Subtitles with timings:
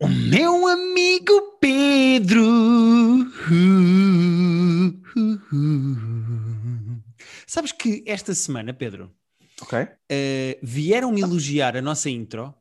[0.00, 2.44] O meu amigo Pedro.
[7.46, 9.10] Sabes que esta semana, Pedro,
[9.60, 9.88] Ok.
[10.08, 12.54] eh, vieram-me elogiar a nossa intro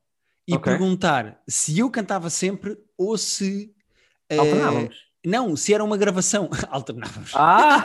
[0.47, 0.63] e Ok.
[0.71, 3.71] perguntar se eu cantava sempre ou se.
[4.29, 4.95] eh, Alternávamos.
[5.25, 6.49] Não, se era uma gravação.
[6.69, 7.31] Alternávamos.
[7.35, 7.83] Ah!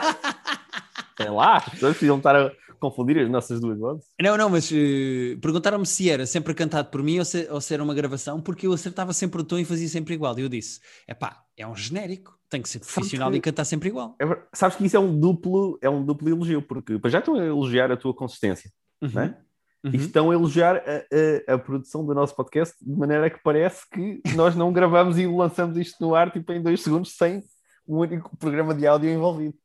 [1.17, 2.51] Sei lá, as pessoas podiam estar a
[2.89, 4.05] confundir as nossas duas vozes.
[4.21, 7.73] Não, não, mas eh, perguntaram-me se era sempre cantado por mim ou se, ou se
[7.73, 10.37] era uma gravação, porque eu acertava sempre o tom e fazia sempre igual.
[10.37, 13.65] E eu disse: é pá, é um genérico, tem que ser profissional que- e cantar
[13.65, 14.15] sempre igual.
[14.19, 17.45] É sabes que isso é um duplo, é um duplo elogio, porque já estão a
[17.45, 18.69] elogiar a tua consistência,
[19.01, 19.37] Uhum, não é?
[19.85, 19.91] uhum.
[19.93, 23.89] E estão a elogiar a, a- a produção do nosso podcast de maneira que parece
[23.89, 27.41] que nós não gravamos e lançamos isto no ar tipo, em dois segundos sem
[27.87, 29.55] um único programa de áudio envolvido.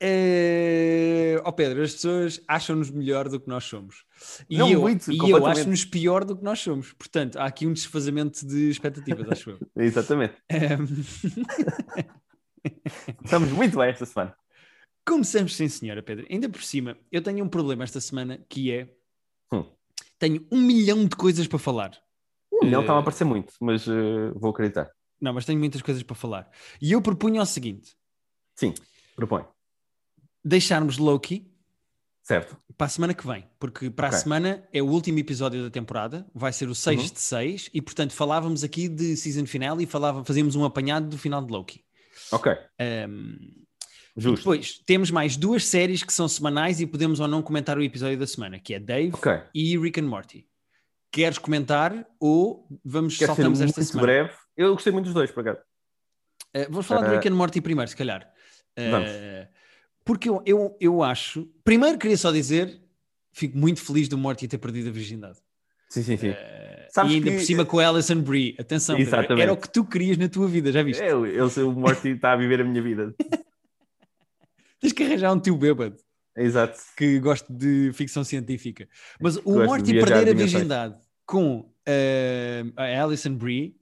[0.00, 1.40] É...
[1.44, 4.04] Ó Pedro, as pessoas acham-nos melhor do que nós somos.
[4.48, 6.92] E Não, eu, muito, e eu acho-nos pior do que nós somos.
[6.92, 9.58] Portanto, há aqui um desfazamento de expectativas, acho eu.
[9.76, 10.34] Exatamente.
[10.50, 10.86] Ehm,
[13.24, 14.34] Estamos muito bem esta semana.
[15.06, 16.26] Começamos, sim, senhora Pedro.
[16.30, 18.92] Ainda por cima, eu tenho um problema esta semana que é.
[19.52, 19.64] Hum.
[20.18, 21.92] Tenho um milhão de coisas para falar.
[22.52, 24.90] Não Eh, estava a aparecer muito, mas eh, vou acreditar.
[25.20, 26.50] Não, mas tenho muitas coisas para falar.
[26.80, 27.96] E eu propunha o seguinte:
[28.54, 28.74] Sim,
[29.16, 29.44] propõe.
[30.48, 31.46] Deixarmos Loki
[32.22, 32.56] Certo.
[32.76, 34.20] para a semana que vem, porque para a Ok.
[34.20, 37.06] semana é o último episódio da temporada, vai ser o 6 Uhum.
[37.14, 41.18] de 6, e portanto falávamos aqui de season final e falava, fazíamos um apanhado do
[41.18, 41.84] final de Loki.
[42.32, 42.52] Ok,
[43.08, 43.38] Um,
[44.16, 44.38] justo.
[44.38, 48.18] depois temos mais duas séries que são semanais e podemos ou não comentar o episódio
[48.18, 49.32] da semana, que é Dave Ok.
[49.54, 50.46] e Rick and Morty.
[51.10, 54.06] Queres comentar ou vamos Quer saltamos muito esta semana?
[54.06, 54.32] breve.
[54.54, 55.64] Eu gostei muito dos dois, por acaso.
[56.54, 58.30] Uh, vou falar do Uh, Rick and Morty primeiro, se calhar.
[58.78, 59.10] Uh, Vamos.
[60.08, 61.46] Porque eu, eu, eu acho.
[61.62, 62.80] Primeiro queria só dizer:
[63.30, 65.36] fico muito feliz do Morty ter perdido a virgindade.
[65.90, 66.30] Sim, sim, sim.
[66.30, 68.56] Uh, e ainda que- por cima com a Alison Brie.
[68.58, 71.02] Atenção, Pedro, era o que tu querias na tua vida, já viste?
[71.02, 73.14] Eu, eu o Morty está a viver a minha vida.
[74.80, 75.98] Tens que arranjar um tio bêbado
[76.34, 76.80] Exato.
[76.96, 78.88] que goste de ficção científica.
[79.20, 83.77] Mas o Gosto Morty perder a virgindade com uh, a Alison Brie.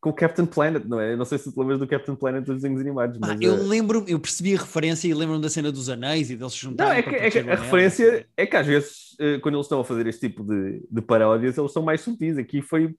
[0.00, 1.12] Com o Captain Planet, não é?
[1.12, 3.38] Eu não sei se te lembras do Captain Planet dos desenhos animados, mas.
[3.40, 6.54] eu eh, lembro, eu percebi a referência e lembro-me da cena dos anéis e deles
[6.54, 6.98] se Não, juntarem.
[7.00, 9.84] é que, é que a referência é que às vezes, eh, quando eles estão a
[9.84, 12.38] fazer este tipo de, de paródias, eles são mais sutis.
[12.38, 12.94] Aqui foi.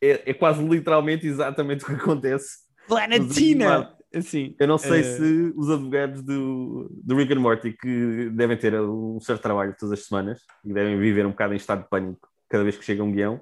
[0.00, 2.60] É, é quase literalmente exatamente o que acontece.
[2.88, 3.92] Planetina!
[4.14, 4.54] Assim.
[4.58, 8.80] Eu não sei Eh, se os advogados do, do Rick and Morty, que devem ter
[8.80, 12.26] um certo trabalho todas as semanas e devem viver um bocado em estado de pânico
[12.48, 13.40] cada vez que chega um guião,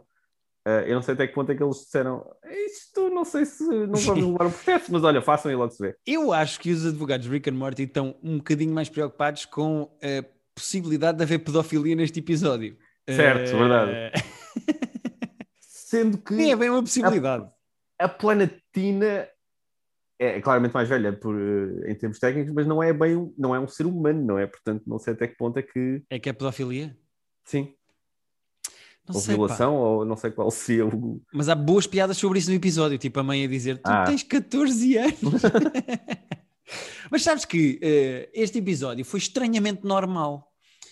[0.66, 2.24] eh, eu não sei até que ponto é que eles disseram
[2.66, 5.82] isto não sei se não vamos levar um processo, mas olha, façam e logo se
[5.82, 5.96] vê.
[6.06, 10.24] Eu acho que os advogados Rick and Morty estão um bocadinho mais preocupados com a
[10.54, 12.76] possibilidade de haver pedofilia neste episódio.
[13.08, 14.12] Certo, Eh, verdade.
[15.60, 17.48] Sendo que Nem é bem uma possibilidade.
[17.98, 19.28] a Planetina
[20.18, 23.60] é claramente mais velha por, eh, em termos técnicos, mas não é bem não é
[23.60, 24.46] um ser humano, não é?
[24.46, 26.96] Portanto, não sei até que ponto é que É que é pedofilia?
[27.44, 27.74] sim,
[29.08, 29.36] Não ou sei, pá.
[29.36, 31.20] violação, ou não sei qual seria o.
[31.32, 34.04] Mas há boas piadas sobre isso no episódio, tipo a mãe a dizer: Tu Ah.
[34.04, 35.42] tens 14 anos.
[37.10, 40.50] Mas sabes que eh, este episódio foi estranhamente normal.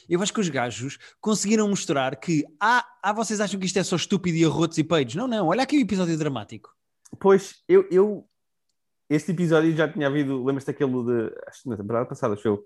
[0.09, 3.83] Eu acho que os gajos conseguiram mostrar que ah, ah, vocês acham que isto é
[3.83, 5.15] só estúpido e arrotos e peidos?
[5.15, 6.71] Não, não, olha aqui o episódio dramático.
[7.19, 8.27] Pois, eu, eu
[9.09, 12.65] este episódio já tinha havido, lembras-te daquele de acho que na temporada passada, acho eu,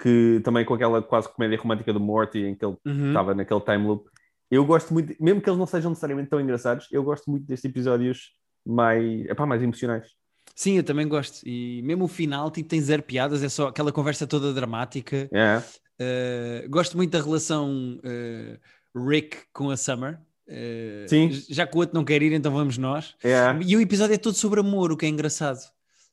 [0.00, 3.08] que também com aquela quase comédia romântica do Morty, em que ele Uhum.
[3.08, 4.08] estava naquele time loop.
[4.52, 7.70] Eu gosto muito, mesmo que eles não sejam necessariamente tão engraçados, eu gosto muito destes
[7.70, 8.32] episódios
[8.66, 10.08] mais, epá, mais emocionais.
[10.54, 11.40] Sim, eu também gosto.
[11.48, 15.26] E mesmo o final, tipo, tem zero piadas, é só aquela conversa toda dramática.
[15.32, 15.56] É.
[15.98, 20.20] Uh, gosto muito da relação uh, Rick com a Summer.
[20.46, 21.30] Uh, Sim.
[21.48, 23.16] Já que o outro não quer ir, então vamos nós.
[23.24, 25.60] É, E o episódio é todo sobre amor, o que é engraçado.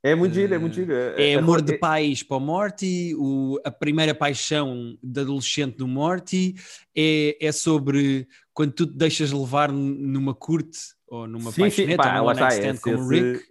[0.04, 0.94] É muito giro, é muito giro.
[0.94, 5.22] É A- a- amor de é- pais para o Morty, o, a primeira paixão de
[5.22, 6.56] adolescente do Morty,
[6.96, 12.04] é, é sobre quando tu te deixas levar numa curte ou numa Sim, sim, paixoneta
[12.04, 13.46] pá, ou num lá está, stand esse, como o esse- Rick.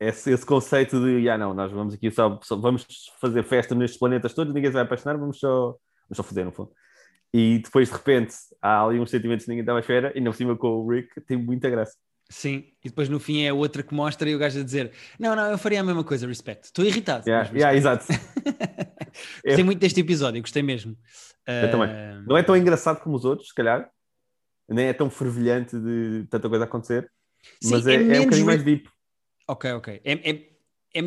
[0.00, 2.86] esse, esse conceito de, já não, nós vamos aqui só, só- vamos
[3.20, 5.76] fazer festa nestes planetas todos, ninguém se vai apaixonar, vamos só,
[6.08, 6.70] vamos só foder no fundo.
[7.34, 10.34] E depois, de repente, há ali uns sentimentos que ninguém estava à espera, e por
[10.34, 11.94] cima com o Rick, tem muita graça.
[12.28, 15.36] Sim, e depois no fim é outra que mostra e o gajo a dizer: Não,
[15.36, 16.66] não, eu faria a mesma coisa, respect.
[16.66, 17.28] Estou irritado.
[17.28, 18.96] Yeah, yeah, respect." exato.
[19.44, 20.96] Gostei muito deste episódio, gostei mesmo.
[21.46, 21.88] Eu também.
[21.88, 23.88] Ah, Não é tão engraçado como os outros, se calhar,
[24.68, 27.10] nem é tão fervilhante de tanta coisa acontecer,
[27.62, 28.90] Sim, mas é é, é, um menos bocadinho mais deep.
[29.48, 30.00] Ok, ok.
[30.04, 30.48] É, é,
[30.94, 31.02] é,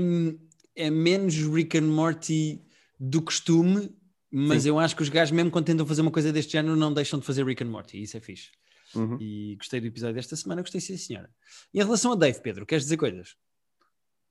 [0.76, 2.64] é menos Rick and Morty
[3.00, 3.94] do costume,
[4.32, 4.70] mas Sim.
[4.70, 7.20] eu acho que os gajos, mesmo quando tentam fazer uma coisa deste género, não deixam
[7.20, 8.02] de fazer Rick and Morty.
[8.02, 8.50] Isso é fixe.
[8.96, 9.18] Uhum.
[9.20, 11.30] E gostei do episódio desta semana, gostei sim, senhora.
[11.74, 13.36] E em relação a Dave, Pedro, queres dizer coisas?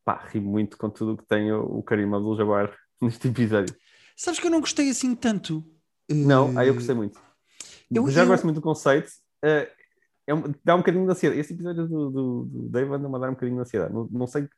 [0.04, 3.74] Pá, ri muito com tudo o que tem o, Karim Abdul-Jabbar neste episódio.
[4.16, 5.64] Sabes que eu não gostei assim tanto.
[6.10, 7.20] Não, Eh, aí eu gostei muito.
[7.90, 9.10] eu- Já eu- gosto muito do conceito.
[9.44, 9.70] eh,
[10.26, 11.40] é um- dá um bocadinho de ansiedade.
[11.40, 13.92] Este episódio do, do, do Dave anda-me a dar um bocadinho de ansiedade.
[13.94, 14.48] Não, não sei,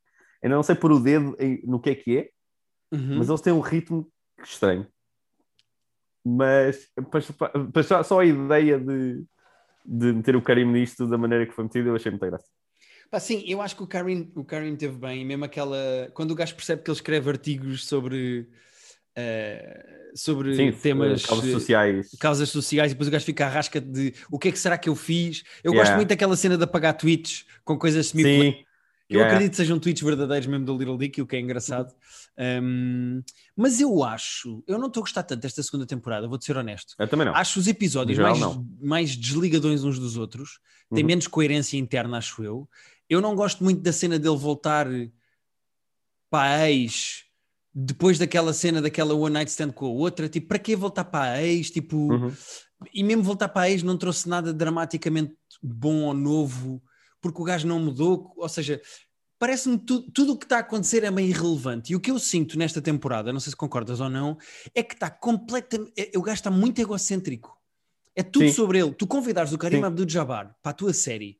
[0.42, 2.30] ainda não sei pôr o dedo no que é que é,
[2.92, 3.18] Uhum.
[3.18, 4.10] mas eles têm um ritmo
[4.42, 4.86] estranho.
[6.24, 6.90] Mas
[7.86, 9.24] só- só a ideia de,
[9.84, 12.46] de meter o Karim nisto da maneira que foi metido, eu achei muita graça.
[13.10, 15.76] Pá, sim, eu acho que o Karim, o Karim teve bem, mesmo aquela.
[16.14, 18.48] Quando o gajo percebe que ele escreve artigos sobre,
[19.16, 21.26] eh, sobre Sim, temas.
[21.26, 22.08] causas eh, sociais.
[22.20, 24.78] causas sociais e depois o gajo fica à rasca de o que é que será
[24.78, 25.42] que eu fiz?
[25.64, 25.82] Eu Yeah.
[25.82, 28.64] gosto muito daquela cena de apagar tweets com coisas semi
[29.10, 29.32] eu Yeah.
[29.34, 31.92] acredito que sejam tweets verdadeiros mesmo do Little Dick, o que é engraçado.
[32.38, 33.22] Um,
[33.56, 36.94] mas eu acho, eu não estou a gostar tanto desta segunda temporada, vou-te ser honesto.
[36.98, 37.34] Eu também não.
[37.34, 38.66] Acho os episódios geral, mais, não.
[38.80, 40.60] mais desligadões uns dos outros,
[40.94, 41.08] têm Uhum.
[41.08, 42.68] menos coerência interna, acho eu.
[43.08, 44.86] Eu não gosto muito da cena dele voltar
[46.30, 47.24] para a ex
[47.74, 50.28] depois daquela cena daquela one night stand com a outra.
[50.28, 51.70] Tipo, para que voltar para a ex?
[51.70, 52.32] Tipo, Uhum.
[52.92, 56.82] e mesmo voltar para a ex não trouxe nada dramaticamente bom ou novo,
[57.20, 58.32] porque o gajo não mudou.
[58.36, 58.80] Ou seja,
[59.38, 61.92] parece-me tu, tudo o que está a acontecer é meio irrelevante.
[61.92, 64.36] E o que eu sinto nesta temporada, não sei se concordas ou não,
[64.74, 65.92] é que está completamente.
[65.96, 67.56] é- o gajo está muito egocêntrico.
[68.14, 68.52] É tudo Sim.
[68.52, 68.92] sobre ele.
[68.92, 69.82] Tu convidares o Karim.
[69.82, 71.38] Abdul-Jabbar para a tua série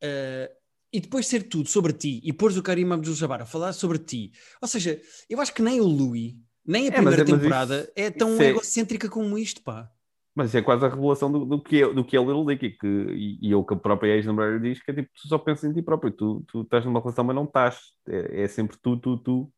[0.00, 0.50] eh,
[0.92, 4.32] e depois ser tudo sobre ti e pôres o Karim Abdul-Jabbar a falar sobre ti.
[4.62, 6.34] Ou seja, eu acho que nem o Louis,
[6.64, 9.60] nem a É, mas primeira é- mas temporada isso- é tão é- egocêntrica como isto,
[9.62, 9.90] pá.
[10.34, 12.66] Mas é quase a revelação do, do, que, é, do que é o Little Dick
[12.66, 15.36] e, que, e, e o que a própria ex-namorada diz, que é tipo, tu só
[15.36, 17.78] pensas em ti próprio, tu, tu estás numa relação, mas não estás.
[18.08, 19.52] É, é sempre tu, tu, tu.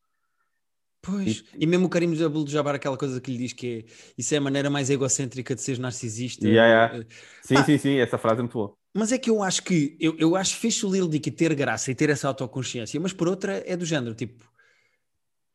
[1.02, 4.34] Pois, E- e, mesmo o Karim Abdul-Jabbar, aquela coisa que lhe diz que é, isso
[4.34, 6.46] é a maneira mais egocêntrica de seres narcisista.
[6.46, 6.98] Yeah, yeah.
[6.98, 7.06] Eh,
[7.42, 7.64] Sim, Pá.
[7.64, 8.74] sim, sim, essa frase é muito boa.
[8.94, 11.90] Mas é que eu acho que, eu, eu acho fixe o Lil Dicky ter graça
[11.90, 14.44] e ter essa autoconsciência, mas por outra é do género, tipo,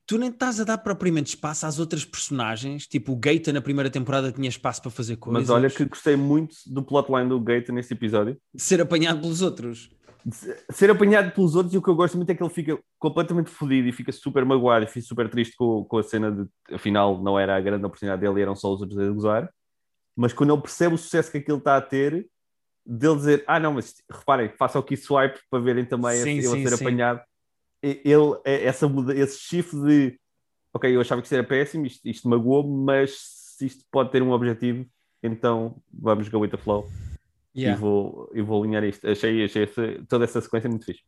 [0.06, 3.90] tu nem estás a dar propriamente espaço às outras personagens, tipo o Gaeta na primeira
[3.90, 7.70] temporada tinha espaço para fazer coisas, Mas olha que gostei muito do plotline do Gate
[7.70, 8.38] nesse episódio.
[8.56, 9.90] ser apanhado pelos outros.
[10.26, 10.36] De
[10.72, 13.50] Ser apanhado pelos outros e o que eu gosto muito é que ele fica completamente
[13.50, 17.22] fodido e fica super magoado e fica super triste com, com a cena de, afinal,
[17.22, 19.50] não era a grande oportunidade dele, eram só os outros a gozar.
[20.16, 22.28] Mas quando ele percebe o sucesso que aquilo está a ter,
[22.86, 26.64] dele dizer, ah não, mas reparem, façam aqui swipe para verem também Sim, a sim,
[26.64, 26.84] ser sim.
[26.84, 27.22] apanhado.
[28.04, 28.86] Ele, é- essa,
[29.16, 30.18] esse shift de,
[30.74, 33.12] ok, eu achava que isto era péssimo, isto, isto magoou-me, mas
[33.58, 34.86] se isto pode ter um objetivo,
[35.22, 36.90] então vamos go with the flow
[37.58, 37.78] Yeah.
[37.78, 39.08] e, vou, e vou alinhar isto.
[39.08, 41.04] Achei, achei essa- toda essa sequência muito fixe.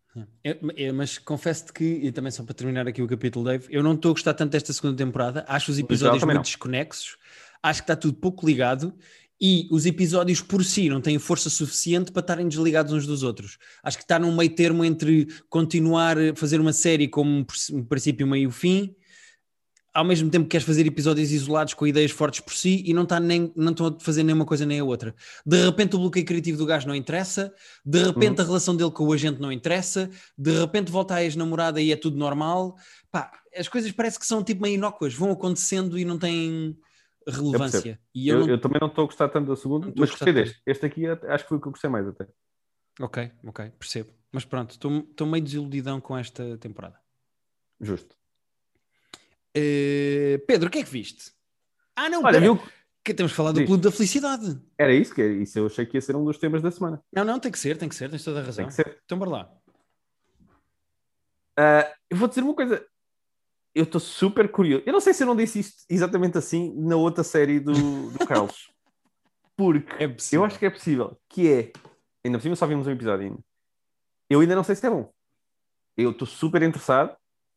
[0.46, 3.84] É, é, mas confesso-te que, e também só para terminar aqui o capítulo, Dave, eu
[3.84, 5.44] não estou a gostar tanto desta segunda temporada.
[5.46, 6.42] Acho os episódios muito não.
[6.42, 7.18] desconexos,
[7.62, 8.94] acho que está tudo pouco ligado
[9.40, 13.58] e os episódios por si não têm força suficiente para estarem desligados uns dos outros.
[13.84, 17.84] Acho que está num meio termo entre continuar a fazer uma série como um pr-
[17.88, 18.96] princípio, meio e fim.
[19.94, 23.02] Ao mesmo tempo que queres fazer episódios isolados com ideias fortes por si e não,
[23.02, 25.16] está nem, não estão a fazer nem uma coisa nem a outra.
[25.44, 27.52] De repente o bloqueio criativo do gajo não interessa,
[27.84, 30.08] de repente a relação dele com o agente não interessa,
[30.38, 32.76] de repente volta a ex-namorada e é tudo normal.
[33.12, 36.78] Pá, as coisas parece que são tipo meio inócuas, vão acontecendo e não têm
[37.28, 38.00] relevância.
[38.14, 38.50] E eu, Eu, não...
[38.54, 40.36] eu também não estou a gostar tanto da segunda, mas gostei tanto.
[40.46, 40.62] deste.
[40.66, 42.28] Este aqui até- acho que foi o que eu gostei mais até.
[43.00, 44.12] Ok, ok, percebo.
[44.32, 47.00] Mas pronto, estou meio desiludidão com esta temporada.
[47.80, 48.16] Justo.
[49.56, 51.32] Eh, Pedro, o que é que viste?
[51.96, 52.60] Ah, não, Olha, viu?
[53.04, 53.66] que temos falado do.
[53.66, 54.60] Clube da Felicidade.
[54.78, 57.02] Era isso que isso eu achei que ia ser um dos temas da semana.
[57.12, 58.66] Não, não, tem que ser, tem que ser, tens toda a razão.
[58.66, 59.00] Tem que ser.
[59.06, 59.52] Então bora lá.
[61.58, 62.86] Ah, eu vou dizer uma coisa.
[63.74, 64.84] Eu estou super curioso.
[64.86, 68.20] Eu não sei se eu não disse isto exatamente assim na outra série do, do
[68.26, 68.72] Carlos.
[69.56, 71.18] Porque É eu acho que é possível.
[71.30, 71.72] Que é.
[72.24, 73.40] Ainda por cima só vimos um episódio ainda.
[74.30, 75.12] Eu ainda não sei se é bom.
[75.96, 77.16] Eu estou super interessado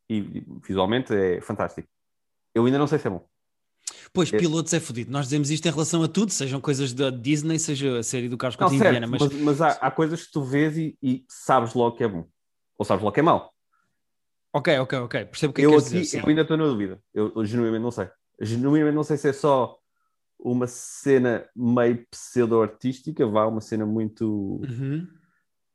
[0.09, 1.89] e visualmente é fantástico.
[2.55, 3.27] Eu ainda não sei se é bom.
[4.13, 5.11] Pois, É- pilotos é fodido.
[5.11, 8.37] Nós dizemos isto em relação a tudo, sejam coisas da Disney, seja a série do
[8.37, 11.75] Carlos Coutinho Viana, mas, mas, mas há, há coisas que tu vês e, e sabes
[11.75, 12.27] logo que é bom.
[12.79, 13.53] Ou sabes logo que é mau.
[14.53, 16.23] Ok, ok, ok, percebo o que é que eu aqui dizer.
[16.23, 17.03] eu ainda estou na dúvida.
[17.15, 18.09] Eu, eu genuinamente não sei.
[18.41, 19.77] Genuinamente não sei se é só
[20.39, 25.07] uma cena meio pseudo-artística, vá, uma cena muito Uhum.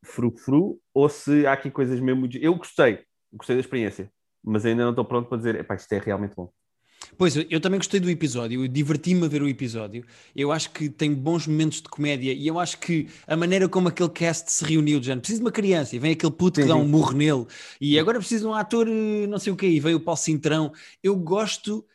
[0.03, 2.27] fru-fru, ou se há aqui coisas mesmo.
[2.34, 3.03] Eu gostei,
[3.34, 4.12] gostei da experiência,
[4.44, 6.51] mas ainda não estou pronto para dizer, epá, isto é realmente bom.
[7.18, 10.06] Pois, eu também gostei do episódio, eu diverti-me a ver o episódio.
[10.36, 13.88] Eu acho que tem bons momentos de comédia e eu acho que a maneira como
[13.88, 16.76] aquele cast se reuniu, já preciso de uma criança e vem aquele puto que dá
[16.76, 17.46] um murro nele
[17.80, 20.18] e agora preciso de um ator eh, não sei o quê e veio o Paulo
[20.20, 20.72] Cintrão.
[21.04, 21.86] Eu gosto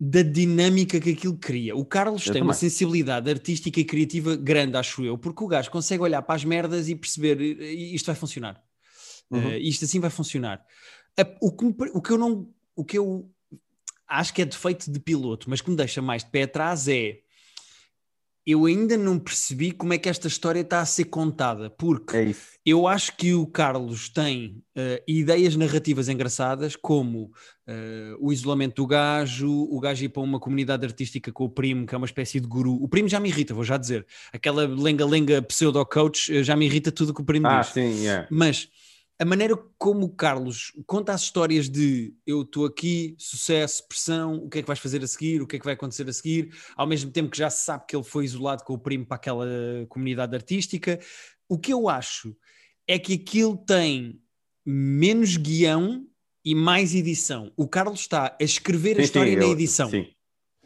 [0.00, 1.74] da dinâmica que aquilo cria.
[1.76, 2.68] O Carlos Eu tem uma também.
[2.68, 6.88] sensibilidade artística e criativa grande, acho eu, porque o gajo consegue olhar para as merdas
[6.88, 8.60] e perceber "Eh, isto vai funcionar.
[9.30, 9.40] Uhum.
[9.50, 10.64] Eh, isto assim vai funcionar.
[11.40, 12.48] O que, me o que eu não.
[12.76, 13.30] O que eu
[14.08, 17.18] acho que é defeito de piloto, mas que me deixa mais de pé atrás é.
[18.46, 22.26] Eu ainda não percebi como é que esta história está a ser contada, porque É
[22.66, 27.32] eu acho que o Carlos tem eh, ideias narrativas engraçadas, como
[27.66, 31.86] eh, o isolamento do gajo, o gajo ir para uma comunidade artística com o primo,
[31.86, 32.74] que é uma espécie de guru.
[32.82, 34.06] O primo já me irrita, vou já dizer.
[34.30, 37.70] Aquela lenga-lenga pseudo-coach eh, já me irrita tudo o que o primo Ah, diz.
[37.72, 38.28] sim, yeah.
[38.30, 38.68] Mas
[39.18, 44.48] a maneira como o Carlos conta as histórias de eu estou aqui, sucesso, pressão, o
[44.48, 46.50] que é que vais fazer a seguir, o que é que vai acontecer a seguir,
[46.76, 49.16] ao mesmo tempo que já se sabe que ele foi isolado com o primo para
[49.16, 49.46] aquela
[49.88, 50.98] comunidade artística.
[51.48, 52.36] O que eu acho
[52.88, 54.20] é que aquilo tem
[54.66, 56.06] menos guião
[56.44, 57.52] e mais edição.
[57.56, 60.06] O Carlos está a escrever a Sim, sim, história na ele- edição Sim.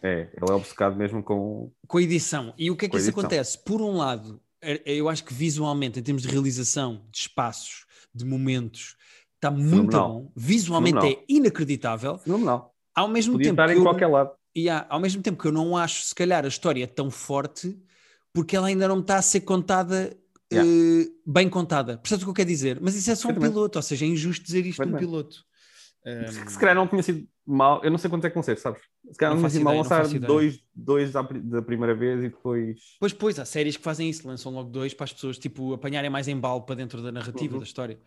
[0.00, 1.72] É, ele é obcecado mesmo com.
[1.86, 2.54] com a edição.
[2.56, 3.58] E o que é que a isso acontece?
[3.64, 7.84] Por um lado, é- é- eu acho que visualmente, em termos de realização, de espaços,
[8.18, 8.96] de momentos,
[9.36, 10.08] está muito Fenomenal.
[10.12, 10.32] bom.
[10.36, 11.20] Visualmente Fenomenal.
[11.22, 12.18] é inacreditável.
[12.18, 12.74] Fenomenal.
[12.94, 14.30] Ao mesmo Podia tempo estar que em eu, qualquer lado.
[14.54, 17.76] e há- ao mesmo tempo que eu não acho, se calhar, a história tão forte,
[18.32, 20.16] porque ela ainda não está a ser contada.
[20.50, 20.66] Yeah.
[20.70, 22.78] eh, bem contada, percebes o que eu quero dizer?
[22.80, 25.06] Mas isso é só um piloto, ou seja, é injusto dizer isto num Perfeitamente.
[25.28, 25.44] piloto.
[26.08, 28.56] Um, Se calhar não tinha sido mal, eu não sei quanto é que vão ser,
[28.58, 28.80] sabes?
[29.10, 32.28] Se calhar Não não, tinha sido mal lançar dois, dois da, da primeira vez e
[32.28, 32.78] depois.
[33.00, 36.10] Pois, pois, há séries que fazem isso, lançam logo dois para as pessoas tipo, apanharem
[36.10, 37.60] mais embalo para dentro da narrativa Uhum.
[37.60, 37.98] da história.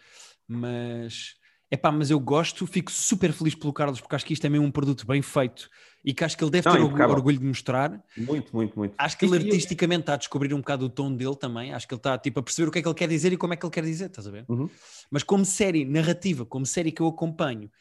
[0.48, 1.36] Mas
[1.70, 4.50] é pá, mas eu gosto, fico super feliz pelo Carlos, porque acho que isto é
[4.50, 5.70] mesmo um produto bem feito
[6.04, 7.16] e que acho que ele deve Não, ter impecável.
[7.16, 8.04] orgulho de mostrar.
[8.18, 8.94] Muito, muito, muito.
[8.98, 11.74] Acho que ele artisticamente está a descobrir um bocado o tom dele também.
[11.74, 13.38] Acho que ele está tipo, a perceber o que é que ele quer dizer e
[13.38, 14.44] como é que ele quer dizer, estás a ver?
[14.50, 14.70] Uhum.
[15.10, 17.72] Mas como série narrativa, como série que eu acompanho,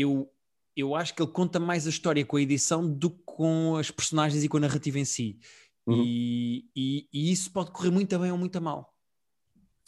[0.00, 0.30] eu,
[0.76, 3.90] eu acho que ele conta mais a história com a edição do que com as
[3.90, 5.38] personagens e com a narrativa em si.
[5.86, 6.02] Uhum.
[6.04, 8.94] E, e- e isso pode correr muito bem ou muito a mal.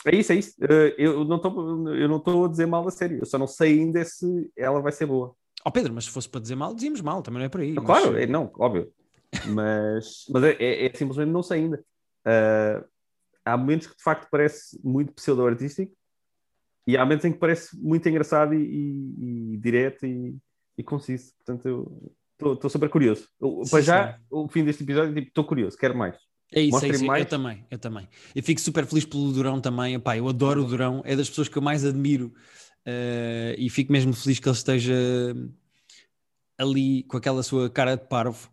[0.07, 0.55] É isso, é isso.
[0.63, 3.19] Eh, Eu não estou a dizer mal da série.
[3.19, 5.35] Eu só não sei ainda se ela vai ser boa.
[5.65, 7.73] Ó Pedro, mas se fosse para dizer mal, dizíamos mal, também não é por aí.
[7.75, 8.91] Mas- claro, é, não, óbvio.
[9.49, 11.85] Mas, mas é, é- é simplesmente não sei ainda.
[12.25, 12.85] Ah,
[13.45, 15.93] há momentos que de facto parece muito pseudo-artístico
[16.87, 19.15] e há momentos em que parece muito engraçado e- e
[19.61, 20.37] direto e,
[20.77, 21.33] e conciso.
[21.37, 23.29] Portanto, eu estou super curioso.
[23.41, 24.21] Eu, Sim, para já, sim.
[24.31, 26.17] o fim deste episódio, tipo, estou curioso, quero mais.
[26.53, 27.05] É isso, é isso.
[27.05, 27.23] mais.
[27.23, 28.09] Eu também, eu também.
[28.35, 29.95] Eu fico super feliz pelo Durão também.
[29.95, 32.35] Epá, eu adoro o Durão, é das pessoas que eu mais admiro
[32.85, 34.95] eh, e fico mesmo feliz que ele esteja
[36.59, 38.51] ali com aquela sua cara de parvo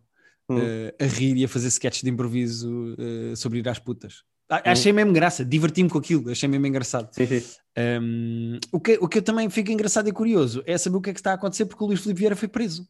[0.50, 0.58] Hum.
[0.58, 4.24] eh, a rir e a fazer sketches de improviso eh, sobre ir às putas.
[4.50, 4.60] A- Hum.
[4.64, 7.08] Achei mesmo graça, diverti-me com aquilo, achei mesmo engraçado.
[7.12, 7.42] Sim, sim.
[7.78, 11.10] Um, o, que, o que eu também fico engraçado e curioso é saber o que
[11.10, 12.88] é que está a acontecer porque o Luís Filipe Vieira foi preso.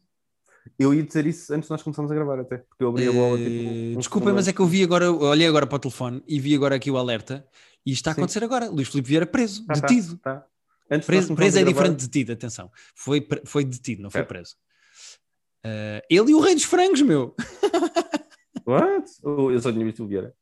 [0.77, 3.11] Eu ia dizer isso antes de nós começarmos a gravar, até, porque eu abri a
[3.11, 3.37] bola.
[3.37, 4.55] Tipo, Eh, Desculpem, mas é antes.
[4.55, 7.45] que eu vi agora, olhei agora para o telefone e vi agora aqui o alerta
[7.85, 8.21] e isto está a Sim.
[8.21, 8.69] acontecer agora.
[8.69, 10.17] Luís Filipe Vieira preso, Tá, tá, detido.
[10.17, 10.45] tá.
[10.91, 12.71] Antes de nós Preso, preso é gravar- diferente de detido, atenção.
[12.95, 14.29] Foi, foi detido, não foi Certo.
[14.29, 14.55] preso.
[15.63, 17.35] Eh, ele e o rei dos frangos, meu.
[18.65, 19.05] What?
[19.23, 20.33] Eu só tinha visto o Vieira.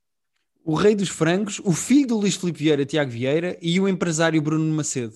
[0.70, 4.42] O rei dos frangos, o filho do Luís Filipe Vieira, Tiago Vieira, e o empresário
[4.42, 5.16] Bruno Macedo.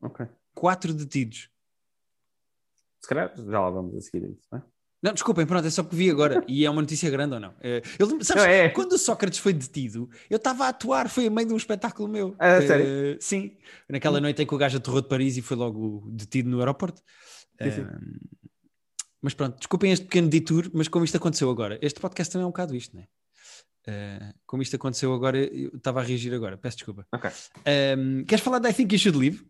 [0.00, 0.24] Ok.
[0.54, 1.50] Quatro detidos.
[3.00, 4.62] Se calhar já lá vamos a seguir isso, não é?
[5.02, 6.44] Não, desculpem, pronto, é só porque vi agora.
[6.46, 7.52] E é uma notícia grande ou não?
[7.60, 8.68] Eh, eu lembro- sabes, Não, é.
[8.68, 12.08] quando o Sócrates foi detido, eu estava a atuar, foi a meio de um espetáculo
[12.08, 12.36] meu.
[12.38, 13.18] Ah, Eh, sério?
[13.20, 13.56] Sim,
[13.88, 17.02] naquela noite em que o gajo aterrou de Paris e foi logo detido no aeroporto.
[17.60, 17.80] Sim, sim.
[17.82, 17.98] Eh,
[19.20, 22.46] mas pronto, desculpem este pequeno detour, mas como isto aconteceu agora, este podcast também é
[22.46, 23.08] um bocado isto, não é?
[23.86, 27.06] Eh, como isto aconteceu agora, eu estava a reagir agora, peço desculpa.
[27.14, 27.30] Ok.
[27.64, 29.44] Eh, queres falar da I Think You Should Leave?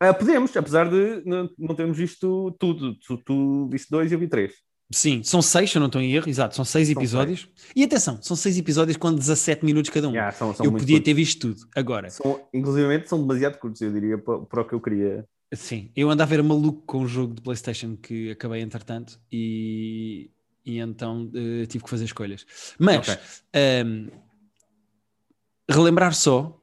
[0.00, 2.94] Ah, podemos, apesar de não, não termos visto tudo.
[2.96, 4.52] Tu, tu viste dois e eu vi três.
[4.92, 7.48] Sim, são seis, se eu não estou em erro, exato, são seis São episódios.
[7.74, 10.12] E atenção, são seis episódios com 17 minutos cada um.
[10.12, 11.04] Yeah, são, são eu podia curtos.
[11.04, 11.68] ter visto tudo.
[11.74, 15.24] Agora, São, inclusivamente são demasiado curtos, eu diria, para, para o que eu queria.
[15.54, 20.30] sim, eu ando a ver maluco com o jogo de PlayStation que acabei entretanto e,
[20.64, 22.46] e então eh, tive que fazer escolhas.
[22.78, 23.18] Mas Ok.
[23.52, 24.08] ehm,
[25.68, 26.60] relembrar só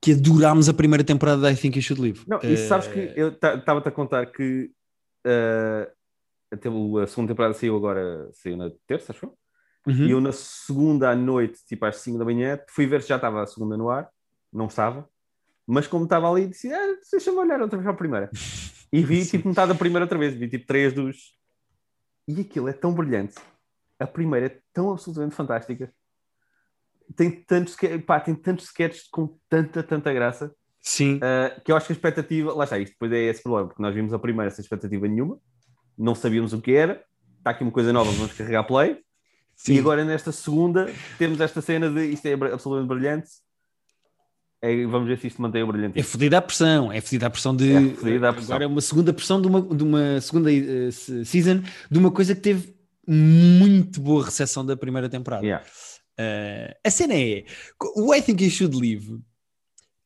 [0.00, 2.24] que adorámos a primeira temporada da I Think You Should Live.
[2.26, 4.70] Não, e Eh, sabes que eu estava-te a contar que
[5.26, 5.90] ah,
[6.52, 9.26] até o- a segunda temporada saiu agora, saiu na terça, acho
[9.86, 10.06] uhum.
[10.06, 13.16] E eu na segunda à noite, tipo às 5 da manhã, fui ver se já
[13.16, 14.08] estava a segunda no ar.
[14.52, 15.08] Não estava.
[15.66, 18.30] Mas como estava ali, disse, ah, deixa-me olhar outra vez para a primeira.
[18.92, 20.34] E vi tipo metade da primeira outra vez.
[20.34, 21.34] Vi tipo três dos...
[22.26, 23.36] E aquilo é tão brilhante.
[23.98, 25.92] A primeira é tão absolutamente fantástica.
[27.16, 27.76] Tem tantos,
[28.06, 30.54] pá, tem tantos sketches com tanta, tanta graça.
[30.80, 33.68] Sim, Uh, que eu acho que a expectativa, lá está, isto depois é esse problema,
[33.68, 35.40] porque nós vimos a primeira sem expectativa nenhuma,
[35.96, 37.02] não sabíamos o que era,
[37.38, 39.02] está aqui uma coisa nova, vamos carregar play.
[39.56, 39.74] Sim.
[39.74, 43.30] E agora nesta segunda temos esta cena de isto é absolutamente brilhante.
[44.64, 45.98] É, vamos ver se isto mantém o brilhante.
[45.98, 47.70] É fodida a pressão, é fodida a pressão de.
[47.70, 48.54] É fodida a pressão.
[48.54, 50.50] Agora é uma segunda pressão de uma, de uma segunda
[50.90, 52.74] se- season de uma coisa que teve
[53.06, 55.44] muito boa recepção da primeira temporada.
[55.44, 55.64] Yeah.
[56.18, 57.44] Uh, a cena é:
[57.96, 59.20] o I Think You Should Leave.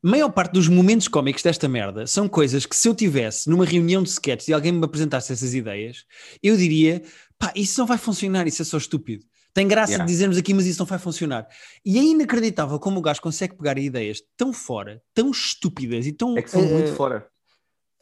[0.02, 4.00] Maior parte dos momentos cómicos desta merda são coisas que, se eu tivesse numa reunião
[4.02, 6.04] de sketches e alguém me apresentasse essas ideias,
[6.42, 7.02] eu diria:
[7.38, 9.24] pá, isso não vai funcionar, isso é só estúpido.
[9.58, 10.04] Tem graça Yeah.
[10.06, 11.48] de dizermos aqui, mas isso não vai funcionar.
[11.84, 16.38] E é inacreditável como o gajo consegue pegar ideias tão fora, tão estúpidas e tão.
[16.38, 17.26] É que são eh, muito fora.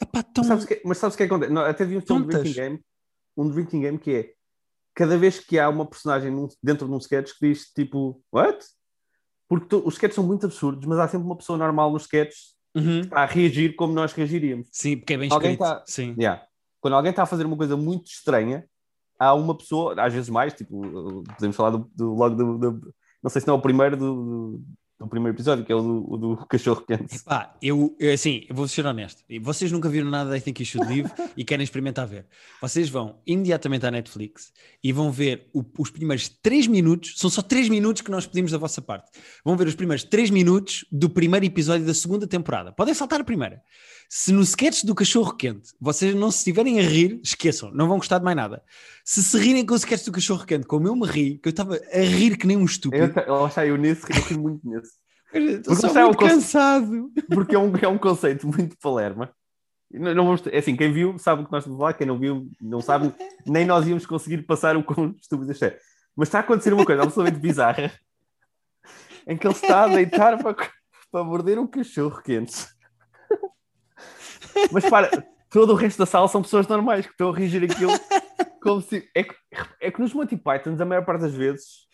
[0.02, 0.44] epá, tão...
[0.44, 1.50] Mas sabes o que, mas sabes o que acontece?
[1.52, 2.42] Não, até vi um filme de Tontas.
[2.42, 2.80] drinking game,
[3.38, 4.30] um drinking game que é
[4.94, 8.58] cada vez que há uma personagem num- dentro de um sketch que diz tipo, what?
[9.48, 12.54] Porque tu- os sketches são muito absurdos, mas há sempre uma pessoa normal nos sketches
[12.74, 13.00] Uhum.
[13.00, 14.68] que está a reagir como nós reagiríamos.
[14.70, 15.66] Sim, porque é bem Alguém escrito.
[15.70, 16.14] tá- Sim.
[16.18, 16.44] Yeah.
[16.82, 18.66] Quando alguém está a fazer uma coisa muito estranha,
[19.18, 23.30] há uma pessoa, às vezes mais, tipo, podemos falar do, do- logo do, do- Não
[23.30, 24.60] sei se não é o primeiro do,
[24.98, 27.22] do, primeiro episódio, que é o do, o do cachorro quente.
[27.24, 29.22] Pá, eu, eu, assim, eu vou ser honesto.
[29.42, 32.26] Vocês nunca viram nada da I Think You Should Live e querem experimentar ver.
[32.62, 37.42] Vocês vão imediatamente à Netflix e vão ver o- os primeiros 3 minutos, são só
[37.42, 39.10] 3 minutos que nós pedimos da vossa parte.
[39.44, 42.72] Vão ver os primeiros 3 minutos do primeiro episódio da segunda temporada.
[42.72, 43.60] Podem saltar a primeira.
[44.08, 47.98] Se no sketch do cachorro quente vocês não se estiverem a rir, esqueçam, não vão
[47.98, 48.62] gostar de mais nada.
[49.04, 51.50] Se se rirem com o sketch do cachorro quente, como eu me ri, que eu
[51.50, 54.38] estava a rir que nem um Eu, estúpido, ta- lá está, eu nesse, eu ri
[54.38, 54.92] muito nesse.
[55.34, 57.10] estou só o muito conce- cansado.
[57.28, 59.30] porque é um, é um conceito muito palerma.
[59.92, 62.18] Não, não vamos, é assim, quem viu sabe o que nós estamos falar, quem não
[62.18, 63.12] viu não sabe,
[63.46, 65.78] nem nós íamos conseguir passar o quão estúpido isto é.
[66.16, 67.92] Mas está a acontecer uma coisa absolutamente bizarra
[69.26, 70.54] em que ele está a deitar para,
[71.10, 72.66] para morder um cachorro quente.
[74.72, 75.10] Mas para,
[75.50, 77.92] todo o resto da sala são pessoas normais que estão a reagir aquilo
[78.62, 79.08] como se.
[79.14, 79.34] É que,
[79.80, 81.86] é que nos Monty Pythons, a maior parte das vezes,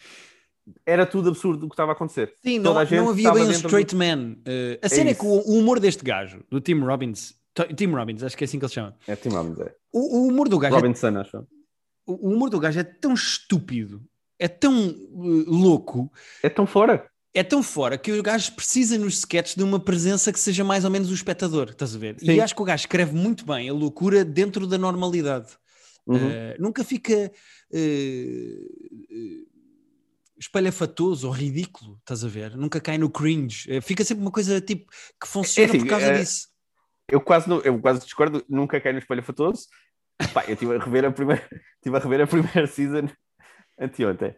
[0.87, 2.35] era tudo absurdo o que estava a acontecer.
[2.43, 4.37] Sim, não, não havia bem um straight man.
[4.39, 5.21] Uh, a cena é, isso.
[5.21, 7.35] que o, o humor deste gajo, do Tim Robbins,
[7.77, 8.97] Tim Robbins, acho que é assim que ele se chama.
[9.07, 9.75] É Tim Robbins, é.
[9.93, 11.39] O, o humor do gajo é, Robinson, acho.
[12.07, 14.03] o o humor do gajo é tão estúpido,
[14.39, 16.11] é tão uh, louco,
[16.43, 17.07] É tão fora.
[17.35, 20.85] É tão fora que o gajo precisa nos sketches de uma presença que seja mais
[20.85, 22.17] ou menos o espectador, estás a ver?
[22.19, 22.33] Sim.
[22.33, 25.49] E acho que o gajo escreve muito bem a loucura dentro da normalidade.
[26.07, 26.17] Uhum.
[26.17, 27.33] Uh, nunca fica
[27.73, 29.47] uh,
[30.39, 32.55] espalhafatoso ou ridículo, estás a ver?
[32.57, 33.71] Nunca cai no cringe.
[33.71, 34.91] Uh, fica sempre uma coisa tipo
[35.21, 36.49] que funciona assim, por causa é- disso.
[37.09, 39.69] eu quase não, eu quase discordo, nunca caí no espelho fatoso.
[40.35, 41.43] Pá, eu estive a rever a primeira,
[41.77, 43.09] estive a rever a primeira season
[43.81, 44.35] anteontem.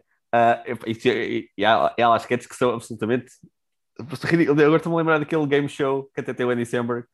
[0.65, 3.31] É- e, há, e há lá sketches que são absolutamente
[4.23, 4.61] ridículos.
[4.61, 7.05] Agora estou-me a lembrar daquele game show que até tem o Andy Samberg,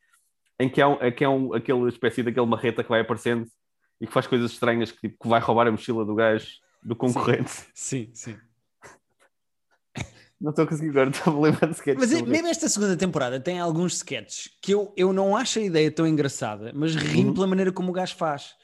[0.59, 3.47] em que há, um, em que há um, aquele espécie daquele marreta que vai aparecendo
[3.99, 6.47] e que faz coisas estranhas, que, tipo, que vai roubar a mochila do gajo,
[6.83, 7.51] do concorrente.
[7.73, 8.35] Sim, sim.
[10.39, 11.99] Não estou a conseguir agora, estou a lembrar de sketches.
[11.99, 15.61] Mas é- mesmo esta segunda temporada tem alguns sketches que eu, eu não acho a
[15.61, 17.33] ideia tão engraçada, mas ri Uhum.
[17.35, 18.55] pela maneira como o gajo faz.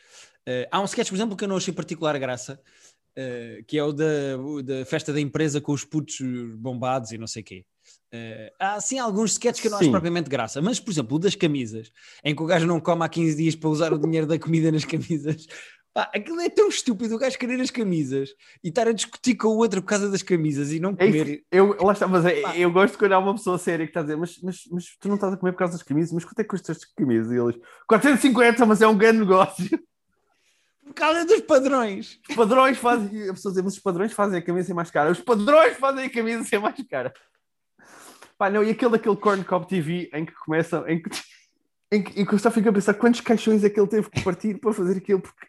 [0.48, 2.60] Eh, há um sketch, por exemplo, que eu não achei particular graça,
[3.18, 6.18] eh, que é o da, o da festa da empresa com os putos
[6.58, 7.66] bombados e não sei o quê.
[8.14, 11.20] Eh, há sim alguns sketches que eu não acho propriamente graça, mas por exemplo, o
[11.20, 11.92] das camisas,
[12.24, 14.72] em que o gajo não come há 15 dias para usar o dinheiro da comida
[14.72, 15.46] nas camisas.
[15.94, 18.30] Pá, aquilo é tão estúpido o gajo querer as camisas
[18.64, 21.18] e estar a discutir com o outro por causa das camisas e não É isso,
[21.24, 21.44] comer.
[21.52, 24.04] eu, lá está, mas é- eu gosto quando há uma pessoa séria que está a
[24.04, 26.40] dizer, mas, mas, mas tu não estás a comer por causa das camisas, mas quanto
[26.40, 27.32] é que custa estas camisas?
[27.32, 27.56] E eles,
[27.88, 29.68] 450, mas é um grande negócio.
[30.88, 32.20] Por causa dos padrões.
[32.30, 35.12] Os padrões fazem, a pessoa diz, mas os padrões fazem a camisa ser mais cara.
[35.12, 37.14] Os padrões fazem a camisa ser mais cara.
[38.38, 41.10] Pá, não, e aquele daquele Corn Cop TV em que começa, em que,
[41.92, 44.10] em que, em que eu só fico a pensar quantos caixões é que ele teve
[44.10, 45.48] que partir para fazer aquilo, porque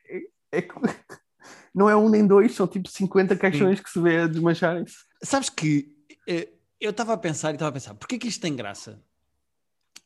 [0.53, 0.69] é, é
[1.75, 4.97] não é um nem dois, são tipo 50 caixões que se vê a desmancharem-se.
[5.23, 5.95] Sabes que
[6.27, 6.49] eh,
[6.81, 9.03] eu estava a pensar e estava a pensar, porquê que isto tem graça?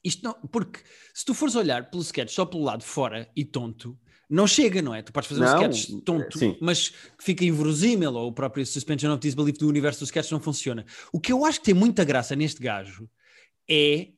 [0.05, 0.81] Isto não, porque
[1.14, 3.97] se tu fores olhar pelo sketch só pelo lado fora e tonto,
[4.33, 5.03] não chega, não é?
[5.03, 6.57] Tu podes fazer um Não, sketch tonto, sim.
[6.61, 10.40] mas que fica inverosímil, ou o próprio suspension of disbelief do universo do sketch não
[10.40, 10.87] funciona.
[11.12, 13.09] O que eu acho que tem muita graça neste gajo
[13.68, 14.09] é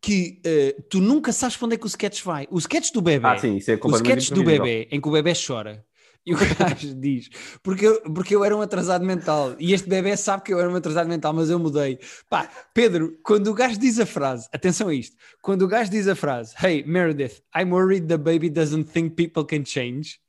[0.00, 2.46] que eh, tu nunca sabes para onde é que o sketch vai.
[2.50, 5.32] O sketch do bebê, Ah, sim, é o sketch do bebê, em que o bebê
[5.34, 5.84] chora,
[6.28, 7.30] e o gajo diz:
[7.62, 10.70] porque eu, porque eu era um atrasado mental, e este bebê sabe que eu era
[10.70, 11.98] um atrasado mental, mas eu mudei.
[12.28, 16.06] Pá, Pedro, quando o gajo diz a frase, atenção a isto, quando o gajo diz
[16.06, 20.20] a frase, Hey Meredith, I'm worried the baby doesn't think people can change.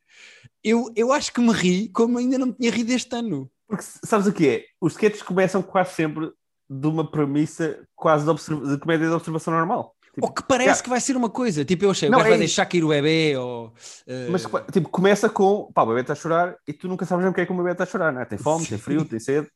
[0.63, 3.51] Eu, eu acho que me ri como ainda não me tinha rido este ano.
[3.67, 4.65] Porque sabes o que é?
[4.79, 6.31] Os sketches começam quase sempre
[6.69, 9.95] de uma premissa quase de, de comédia de observação normal.
[10.13, 10.83] Tipo, Ou que parece yeah.
[10.83, 11.63] que vai ser uma coisa.
[11.63, 12.47] Tipo, eu achei, o Não, gajo é vai isso.
[12.47, 13.73] deixar cair o bebê ou.
[14.07, 17.25] eh, Mas tipo, começa com pá, o bebê está a chorar e tu nunca sabes
[17.25, 18.25] o que é que o bebê está a chorar, não é?
[18.25, 19.47] Tem fome, tem frio, tem sede.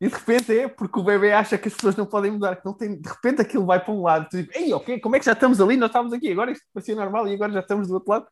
[0.00, 2.64] E de repente é porque o bebê acha que as pessoas não podem mudar, que
[2.64, 5.18] não tem, de repente aquilo vai para um lado, tu tipo, ei, ok, como é
[5.18, 5.76] que já estamos ali?
[5.76, 8.26] Nós estávamos aqui, agora isto parecia normal e agora já estamos do outro lado.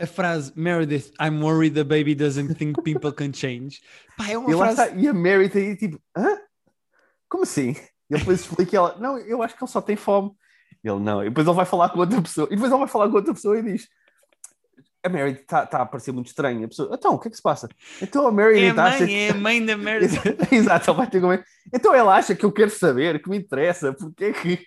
[0.00, 3.80] a frase Meredith, I'm worried the baby doesn't think people can change.
[4.16, 4.82] Pá, é uma E, frase.
[4.82, 6.38] está, e a tem aí tipo, hã?
[7.28, 7.70] Como assim?
[8.10, 10.32] E ele depois explica ela, não, eu acho que ele só tem fome.
[10.84, 11.22] Ele, não.
[11.24, 12.46] E depois ele vai falar com outra pessoa.
[12.50, 13.88] E depois ele vai falar com outra pessoa e diz,
[15.04, 16.64] a Mary está tá a parecer muito estranha.
[16.64, 17.68] A pessoa, então, o que é que se passa?
[18.00, 20.20] Então a Mary É está a mãe, é a mãe da Meredith.
[20.52, 21.44] Exato, ele vai ter como é.
[21.72, 24.64] Então ela acha que eu quero saber, que me interessa, porque é que.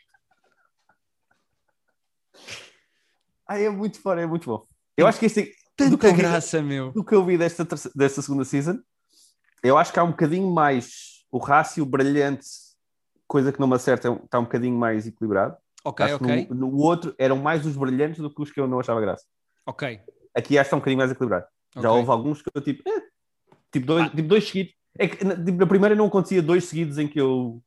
[3.47, 4.65] Ai, é muito fora, é muito bom.
[4.97, 6.91] Eu acho que este, que Tanta eu vi- graça, meu.
[6.91, 8.80] do que eu vi desta, desta segunda season,
[9.63, 12.47] eu acho que há um bocadinho mais o rácio brilhante,
[13.28, 15.56] coisa que não me acerta, é está um bocadinho mais equilibrado.
[15.85, 18.67] Ok, Acho ok, no, no outro eram mais os brilhantes do que os que eu
[18.67, 19.25] não achava graça.
[19.65, 20.01] ok.
[20.33, 21.45] Aqui acho que está um bocadinho mais equilibrado.
[21.75, 21.99] Já ok.
[21.99, 23.03] houve alguns que eu tipo, eh,
[23.71, 24.73] tipo, dois, tipo dois seguidos.
[24.97, 27.61] É que na, tipo, na primeira não acontecia dois seguidos em que eu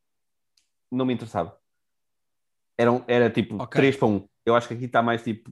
[0.91, 1.57] não me interessava.
[2.77, 3.81] Eram, era tipo Ok.
[3.81, 4.29] 3 para 1.
[4.45, 5.51] Eu acho que aqui está mais tipo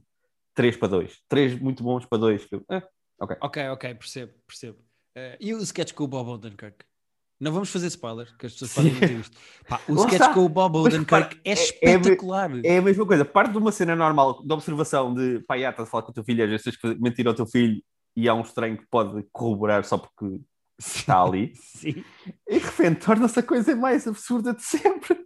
[0.53, 1.23] 3 para 2.
[1.27, 2.45] 3 muito bons para 2.
[2.45, 2.83] Que eu, eh,
[3.19, 4.77] Ok, ok, percebo, percebo.
[5.15, 6.85] Eh, e o sketch com o Bob Odenkirk?
[7.39, 9.21] Não vamos fazer spoiler, que as pessoas podem.
[9.67, 12.49] Pá, o sketch com o Bob Odenkirk é é- é espetacular.
[12.63, 13.23] É a mesma coisa.
[13.23, 16.13] Parte de uma cena normal de observação de pai, ah, estás a falar com o
[16.13, 17.81] teu filho, às vezes tens mentir ao teu filho
[18.15, 20.41] e há um estranho que pode corroborar só porque
[20.79, 21.53] está ali.
[21.55, 22.03] Sim.
[22.49, 25.23] E de repente torna-se a coisa mais absurda de sempre.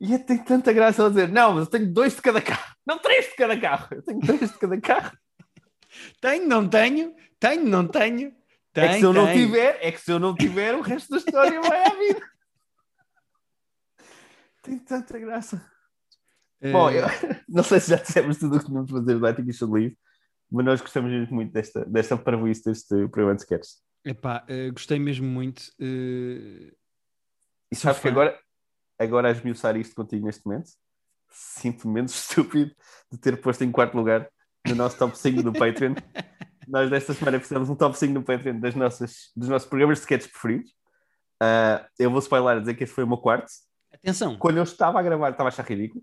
[0.00, 2.74] E é, tem tanta graça ela dizer: Não, mas eu tenho dois de cada carro,
[2.86, 5.12] não três de cada carro, eu tenho três de cada carro.
[6.20, 7.14] Tenho, não tenho?
[7.38, 8.32] Tenho, não tenho?
[8.74, 9.46] Tenho, é que se eu não tenho.
[9.46, 12.28] tiver, é que se eu não tiver, o resto da história vai à vida.
[14.62, 15.64] Tem tanta graça.
[16.60, 17.06] Eh, Bom, eu
[17.48, 19.98] não sei se já dissemos tudo o que tínhamos de fazer do You Should Leave,
[20.50, 23.68] mas nós gostamos mesmo muito desta, desta parvoíce deste programa de sketch.
[24.04, 25.62] epá, eh, gostei mesmo muito.
[25.78, 26.72] eh,
[27.70, 28.38] E sabes que agora,
[28.98, 30.70] agora a esmiuçar isto contigo neste momento,
[31.30, 32.74] sinto-me menos estúpido
[33.12, 34.28] de ter posto em quarto lugar
[34.66, 35.94] no nosso top 5 do Patreon.
[36.68, 40.02] Nós desta semana fizemos um top 5 no Patreon das nossas, dos nossos programas de
[40.02, 40.72] sketches preferidos.
[41.40, 43.50] Ah, eu vou spoiler a dizer que este foi o meu quarto.
[43.92, 46.02] Atenção, Quando eu estava a gravar, estava a achar ridículo.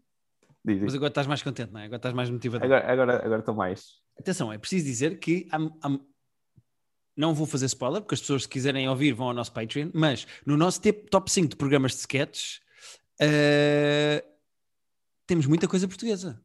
[0.63, 0.84] Diz, diz.
[0.84, 1.86] mas agora estás mais contente, não é?
[1.86, 2.63] Agora estás mais motivado.
[2.63, 4.00] Agora, agora, agora estou mais.
[4.19, 6.00] Atenção, é preciso dizer que há- há-
[7.17, 10.28] não vou fazer spoiler, porque as pessoas, se quiserem ouvir, vão ao nosso Patreon, mas
[10.45, 12.62] no nosso top 5 de programas de sketches,
[13.19, 14.24] eh,
[15.26, 16.41] temos muita coisa portuguesa.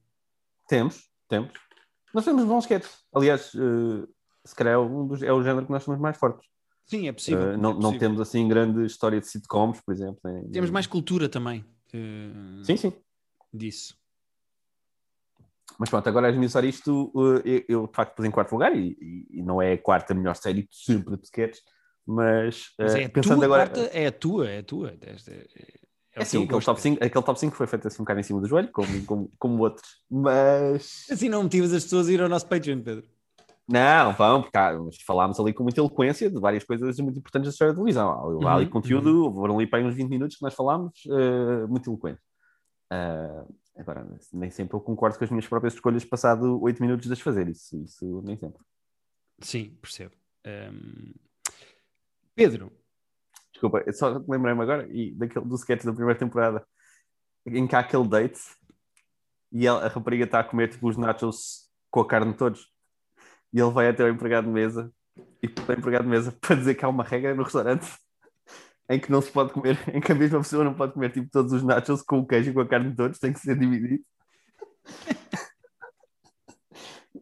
[0.69, 1.51] Temos, temos.
[2.14, 3.05] Nós temos bons sketches.
[3.14, 4.07] Aliás, eh,
[4.45, 6.49] se calhar é, um dos, é o género que nós somos mais fortes.
[6.87, 7.49] Sim, é possível.
[7.51, 7.99] É não, não possível.
[7.99, 10.21] temos assim grande história de sitcoms, por exemplo.
[10.25, 12.92] nem- Temos mais cultura também eh, Sim, sim.
[13.53, 13.97] disso.
[15.79, 17.12] Mas pronto, agora a esmiuçar isto,
[17.45, 18.97] eu, eu de facto pus em quarto lugar e,
[19.31, 21.62] e- não é a quarta melhor série de sempre de sketches,
[22.07, 23.66] mas, Mas é a pensando agora.
[23.69, 24.95] quarta, é a tua, é a tua.
[26.17, 28.41] É, assim, aquele top, 5, aquele top 5 foi feito assim um bocado em cima
[28.41, 32.29] do joelho, como, como, como outros, mas Assim não motivas as pessoas a ir ao
[32.29, 33.07] nosso Patreon, Pedro.
[33.69, 37.53] não, vão, porque há- falámos ali com muita eloquência de várias coisas muito importantes da
[37.53, 38.09] história da televisão.
[38.11, 40.93] Há, há ali Uhum, conteúdo, foram ali para aí uns 20 minutos que nós falámos,
[41.07, 42.21] eh, muito eloquente.
[42.91, 43.45] Ah,
[43.77, 47.21] agora, nem sempre eu concordo com as minhas próprias escolhas passado 8 minutos de as
[47.21, 48.63] fazer, isso, isso nem sempre.
[49.41, 50.15] Sim, percebo.
[50.45, 51.13] Ehm,
[52.35, 52.71] Pedro,
[53.57, 56.62] Desculpa, eu só lembrei-me agora e daquele, do sketch da primeira temporada
[57.47, 58.38] em que há aquele date
[59.51, 62.71] e ela- a rapariga está a comer tipo, os nachos com a carne de todos
[63.53, 64.92] e ele vai até ao empregado de mesa
[65.42, 67.87] e para o empregado de mesa para dizer que há uma regra no restaurante
[68.90, 71.31] em que não se pode comer, em que a mesma pessoa não pode comer tipo
[71.31, 73.59] todos os nachos com o queijo e com a carne de todos, tem que ser
[73.59, 74.05] dividido.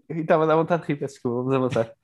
[0.09, 1.95] E estava a dar vontade de rir, peço desculpa, vamos avançar.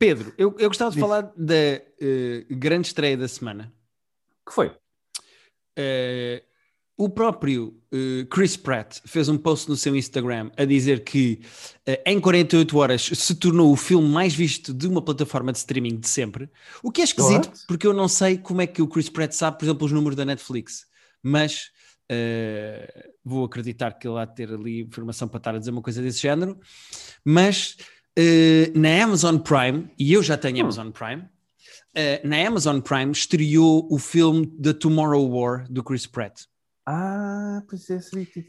[0.00, 1.00] Pedro, eu, eu gostava de Diz.
[1.02, 3.70] falar da eh, grande estreia da semana.
[4.48, 4.74] que foi?
[5.76, 6.42] Eh,
[6.96, 11.42] o próprio eh, Chris Pratt fez um post no seu Instagram a dizer que
[12.06, 16.08] em 48 horas se tornou o filme mais visto de uma plataforma de streaming de
[16.08, 16.48] sempre.
[16.82, 17.66] O que é esquisito, What?
[17.68, 20.16] porque eu não sei como é que o Chris Pratt sabe, por exemplo, os números
[20.16, 20.86] da Netflix.
[21.22, 21.70] Mas
[23.22, 26.00] vou acreditar que ele há de ter ali informação para estar a dizer uma coisa
[26.00, 26.58] desse género.
[27.22, 27.76] Mas
[28.22, 30.60] eh, na Amazon Prime, e eu já tenho Hum.
[30.62, 31.24] Amazon Prime,
[31.94, 36.42] eh, na Amazon Prime estreou o filme The Tomorrow War do Chris Pratt.
[36.86, 38.00] Ah, pois é,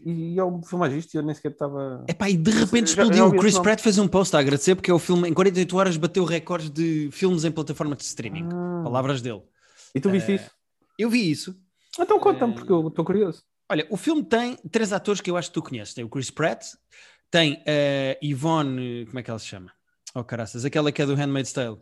[0.06, 2.04] e, e é o filme mais visto e eu nem sequer estava.
[2.08, 3.28] Epá, e de repente explodiu.
[3.28, 3.60] O Chris.
[3.60, 6.70] Pratt fez um post a agradecer porque é o filme em 48 horas bateu recordes
[6.72, 8.48] de filmes em plataforma de streaming.
[8.52, 8.82] Ah.
[8.84, 9.42] Palavras dele.
[9.94, 10.50] E tu viste Eh, isso?
[10.98, 11.56] Eu vi isso.
[12.00, 13.44] Então conta-me, porque eu estou curioso.
[13.70, 15.94] Olha, o filme tem três atores que eu acho que tu conheces.
[15.94, 16.66] Tem o Chris Pratt,
[17.32, 19.72] tem a Yvonne, como é que ela se chama?
[20.14, 21.80] Oh, caraças, aquela que é do Handmaid's Tale.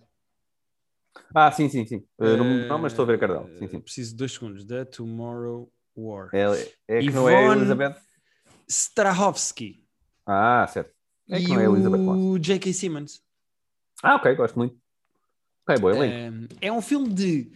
[1.34, 1.98] Ah, sim, sim, sim.
[2.20, 3.50] Uh, não, não, mas estou a ver a cara dela.
[3.58, 3.80] Sim, sim.
[3.80, 4.64] Preciso de dois segundos.
[4.64, 6.30] The Tomorrow War.
[6.34, 6.46] É,
[6.88, 7.96] é que Yvonne não é Elizabeth?
[8.68, 9.84] Strahovski.
[10.26, 10.94] Ah, certo.
[11.28, 12.72] É que e não é Elizabeth o J.K.
[12.72, 13.24] Simmons.
[14.04, 14.78] Ah, ok, gosto muito.
[15.68, 16.32] Ok, boa, é,
[16.62, 17.52] é um filme de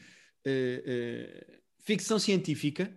[0.45, 2.91] uh, uh, ficção científica.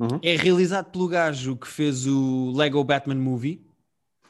[0.00, 0.18] Uhum.
[0.22, 3.64] É realizado pelo gajo que fez o Lego Batman Movie.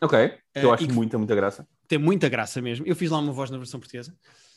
[0.02, 1.66] Ok, eu uh, acho muita, muita graça.
[1.86, 2.84] Tem muita graça mesmo.
[2.86, 4.12] Eu fiz lá uma voz na versão portuguesa.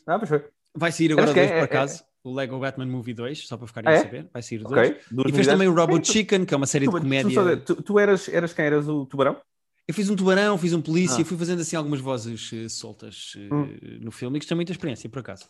[0.08, 0.44] Ah, pois foi.
[0.76, 2.02] Vai sair agora dois, é, por acaso.
[2.02, 4.28] É, o Lego Batman Movie 2, só para ficarem ah, a saber.
[4.34, 4.90] Vai sair dois.
[4.90, 5.00] Okay.
[5.28, 7.58] E fez também o Robot Chicken, que é uma série tu, de comédia.
[7.58, 8.66] Tu, tu, eras, eras quem?
[8.66, 9.40] Eras o tubarão?
[9.88, 11.26] Eu fiz um tubarão, fiz um polícia, ah.
[11.26, 13.78] fui fazendo assim algumas vozes uh, soltas uh, hum.
[14.02, 15.46] no filme e gostei muita experiência, por acaso.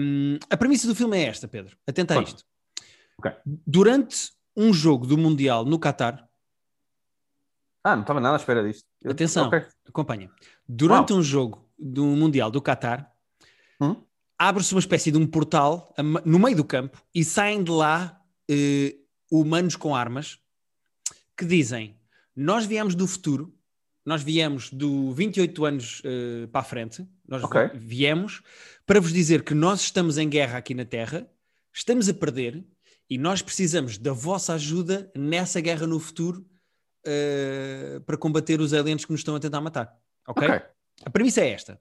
[0.00, 1.76] Um, a premissa do filme é esta, Pedro.
[1.86, 2.42] Atenta a isto.
[3.18, 3.32] Okay.
[3.64, 6.28] Durante um jogo do Mundial no Qatar.
[7.82, 8.84] Ah, não estava nada à espera disto.
[9.02, 9.12] Eu...
[9.12, 9.64] Atenção, okay.
[9.88, 10.30] acompanha.
[10.68, 11.20] Durante Uau.
[11.20, 13.10] um jogo do Mundial do Qatar,
[13.80, 13.96] hum?
[14.38, 19.00] abre-se uma espécie de um portal no meio do campo e saem de lá uh,
[19.30, 20.38] humanos com armas
[21.36, 21.96] que dizem:
[22.36, 23.54] Nós viemos do futuro,
[24.04, 27.70] nós viemos do 28 anos uh, para a frente, nós okay.
[27.74, 28.42] viemos
[28.84, 31.26] para vos dizer que nós estamos em guerra aqui na Terra,
[31.72, 32.62] estamos a perder
[33.08, 36.44] e nós precisamos da vossa ajuda nessa guerra no futuro
[37.06, 39.96] uh, para combater os aliens que nos estão a tentar matar.
[40.26, 40.46] Ok?
[40.46, 40.60] okay.
[41.04, 41.80] A premissa é esta.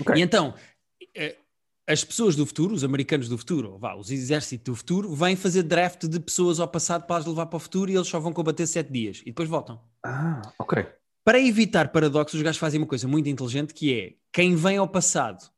[0.00, 0.16] Okay.
[0.16, 1.42] E então, uh,
[1.86, 5.62] as pessoas do futuro, os americanos do futuro, vá, os exércitos do futuro, vêm fazer
[5.62, 8.32] draft de pessoas ao passado para as levar para o futuro e eles só vão
[8.32, 9.80] combater sete dias e depois voltam.
[10.04, 10.86] Ah, ok.
[11.24, 14.88] Para evitar paradoxos, os gajos fazem uma coisa muito inteligente que é quem vem ao
[14.88, 15.50] passado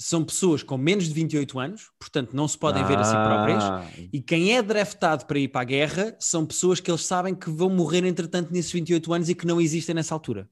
[0.00, 2.86] são pessoas com menos de 28 anos, portanto não se podem ah.
[2.86, 3.64] ver a si próprias,
[4.12, 7.50] e quem é draftado para ir para a guerra são pessoas que eles sabem que
[7.50, 10.48] vão morrer entretanto nesses 28 anos e que não existem nessa altura.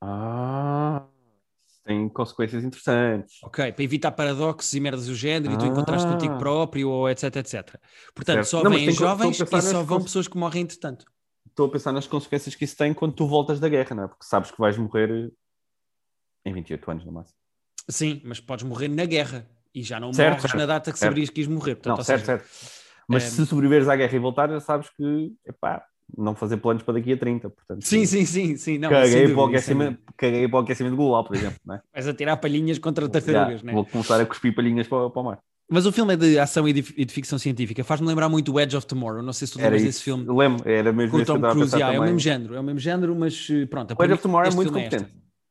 [0.00, 1.04] Ah,
[1.84, 3.42] tem consequências interessantes.
[3.42, 5.54] Ok, para evitar paradoxos e merdas do género ah.
[5.54, 7.80] e tu encontraste contigo próprio, ou etc, etc.
[8.14, 8.48] Portanto, certo.
[8.48, 11.04] só não, vêm jovens e só vão pessoas que morrem entretanto.
[11.48, 14.08] Estou a pensar nas consequências que isso tem quando tu voltas da guerra, não é?
[14.08, 15.32] Porque sabes que vais morrer
[16.44, 17.45] em 28 anos no máximo.
[17.88, 20.98] Sim, mas podes morrer na guerra e já não certo, morres certo, na data que
[20.98, 21.10] certo.
[21.10, 21.74] saberias que ias morrer.
[21.76, 22.76] Portanto, não, certo, seja, certo.
[23.08, 23.26] Mas é...
[23.28, 25.84] se sobreviveres à guerra e voltar, já sabes que, epá,
[26.16, 27.50] não fazer planos para daqui a 30.
[27.50, 28.56] Portanto, sim, sim, sim.
[28.56, 31.58] sim não, caguei, para o aquecimento, caguei para o aquecimento global, por exemplo.
[31.64, 31.80] Não é?
[31.92, 33.74] Vais a tirar palhinhas contra tartarugas, não é?
[33.74, 35.38] Vou começar a cuspir palhinhas para, para o mar.
[35.68, 37.82] Mas o filme é de ação e de, e de ficção científica.
[37.82, 39.20] Faz-me lembrar muito o Edge of Tomorrow.
[39.20, 40.24] Não sei se tu lembras desse filme.
[40.28, 41.74] Lembro, era mesmo com Tom Cruise.
[41.74, 43.94] Yeah, é o mesmo género, é o mesmo género, mas eh, pronto.
[43.98, 45.10] O Edge of Tomorrow é muito competente.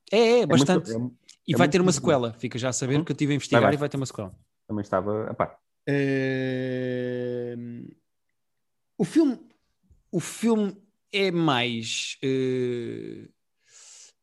[0.10, 0.91] É, é, é, bastante.
[0.91, 1.15] É muito,
[1.47, 2.39] e é vai ter uma sequela, bom.
[2.39, 3.03] fica já a saber uhum.
[3.03, 3.75] que eu estive a investigar vai, vai.
[3.75, 4.36] e vai ter uma sequela.
[4.67, 5.29] Também estava.
[5.31, 5.58] Epá.
[5.88, 7.95] Uh...
[8.97, 9.39] O filme.
[10.12, 10.75] O filme
[11.12, 12.17] é mais.
[12.23, 13.29] Uh...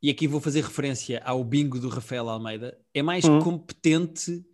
[0.02, 2.76] E aqui vou fazer referência ao bingo do Rafael Almeida.
[2.92, 3.40] É mais uhum.
[3.40, 4.44] competente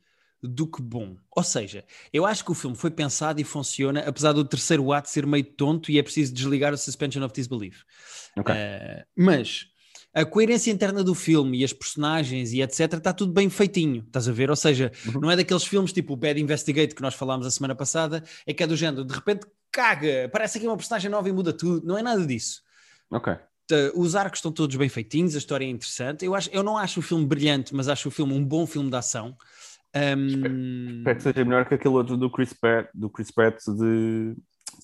[0.42, 1.16] do que bom.
[1.34, 5.08] Ou seja, eu acho que o filme foi pensado e funciona, apesar do terceiro ato
[5.08, 7.82] ser meio tonto e é preciso desligar o suspension of disbelief.
[8.36, 8.54] Okay.
[8.54, 9.68] Uh, mas
[10.20, 12.94] a coerência interna do filme e as personagens e etc.
[12.94, 14.50] está tudo bem feitinho, estás a ver?
[14.50, 15.20] Ou seja, uhum.
[15.20, 18.52] não é daqueles filmes tipo o Bad Investigate que nós falámos a semana passada, é
[18.52, 21.86] que é do género, de repente caga, parece aqui uma personagem nova e muda tudo.
[21.86, 22.62] Não é nada disso.
[23.10, 23.34] Ok.
[23.94, 26.24] Os arcos estão todos bem feitinhos, a história é interessante.
[26.24, 28.90] Eu, acho, eu não acho o filme brilhante, mas acho o filme um bom filme
[28.90, 29.36] de ação.
[29.94, 30.98] Um...
[30.98, 34.34] Espero, que seja melhor que aquele outro do Chris Pratt, do Chris Pratt de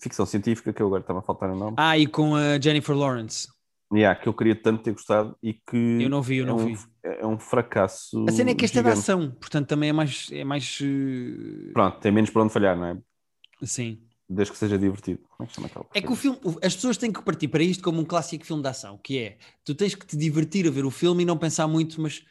[0.00, 1.76] ficção científica, que eu agora estava a faltar o nome.
[1.78, 3.48] Ah, e com a Jennifer Lawrence.
[3.94, 6.56] Yeah, que eu queria tanto ter gostado e que eu não vi, eu é não
[6.56, 6.78] um, vi.
[7.02, 8.24] É um fracasso.
[8.28, 10.28] A cena é que esta é da ação, portanto também é mais.
[10.32, 11.72] É mais uh...
[11.72, 12.98] Pronto, tem menos para onde falhar, não é?
[13.62, 14.00] Sim.
[14.28, 15.20] Desde que seja divertido.
[15.94, 18.44] É, é que o filme, as pessoas têm que partir para isto como um clássico
[18.44, 21.26] filme de ação, que é tu tens que te divertir a ver o filme e
[21.26, 22.24] não pensar muito, mas,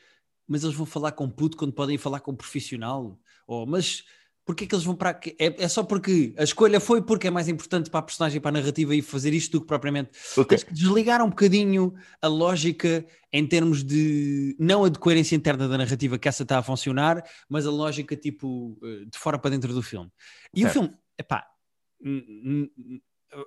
[0.47, 3.17] mas eles vão falar com puto quando podem falar com um profissional.
[3.47, 4.03] Ou, mas
[4.45, 5.19] porque é que eles vão para?
[5.39, 8.49] É, é, só porque a escolha foi porque é mais importante para a personagem, para
[8.49, 10.11] a narrativa e fazer isto do que propriamente.
[10.33, 10.45] Okay.
[10.45, 14.55] Tens que desligar um bocadinho a lógica em termos de.
[14.59, 18.15] Não a de coerência interna da narrativa, que essa está a funcionar, mas a lógica
[18.15, 20.11] tipo eh, de fora para dentro do filme.
[20.53, 20.71] E certo.
[20.71, 21.47] o filme, epá,